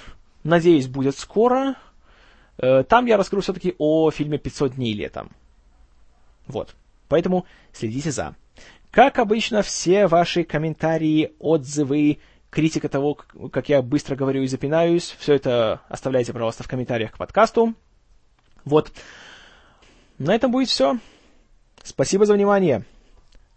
надеюсь, 0.43 0.87
будет 0.87 1.17
скоро. 1.17 1.75
Э, 2.57 2.83
там 2.83 3.05
я 3.05 3.15
расскажу 3.15 3.41
все-таки 3.41 3.73
о 3.77 4.11
фильме 4.11 4.37
«500 4.37 4.75
дней 4.75 4.93
летом». 4.93 5.31
Вот. 6.45 6.75
Поэтому 7.07 7.45
следите 7.71 8.11
за. 8.11 8.35
Как 8.91 9.17
обычно, 9.17 9.61
все 9.61 10.07
ваши 10.07 10.43
комментарии, 10.43 11.31
отзывы, 11.39 12.19
критика 12.49 12.89
того, 12.89 13.13
как 13.13 13.69
я 13.69 13.81
быстро 13.81 14.17
говорю 14.17 14.43
и 14.43 14.47
запинаюсь, 14.47 15.15
все 15.19 15.35
это 15.35 15.81
оставляйте, 15.87 16.33
пожалуйста, 16.33 16.63
в 16.63 16.67
комментариях 16.67 17.13
к 17.13 17.17
подкасту. 17.17 17.75
Вот. 18.65 18.91
На 20.23 20.35
этом 20.35 20.51
будет 20.51 20.69
все. 20.69 20.99
Спасибо 21.81 22.27
за 22.27 22.35
внимание. 22.35 22.85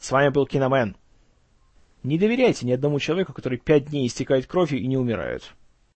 С 0.01 0.11
вами 0.11 0.31
был 0.31 0.47
Киномен. 0.47 0.97
Не 2.03 2.17
доверяйте 2.17 2.65
ни 2.65 2.73
одному 2.73 2.99
человеку, 3.01 3.35
который 3.35 3.59
пять 3.59 3.91
дней 3.91 4.07
истекает 4.07 4.47
кровью 4.47 4.81
и 4.81 4.87
не 4.87 4.97
умирает. 4.97 5.43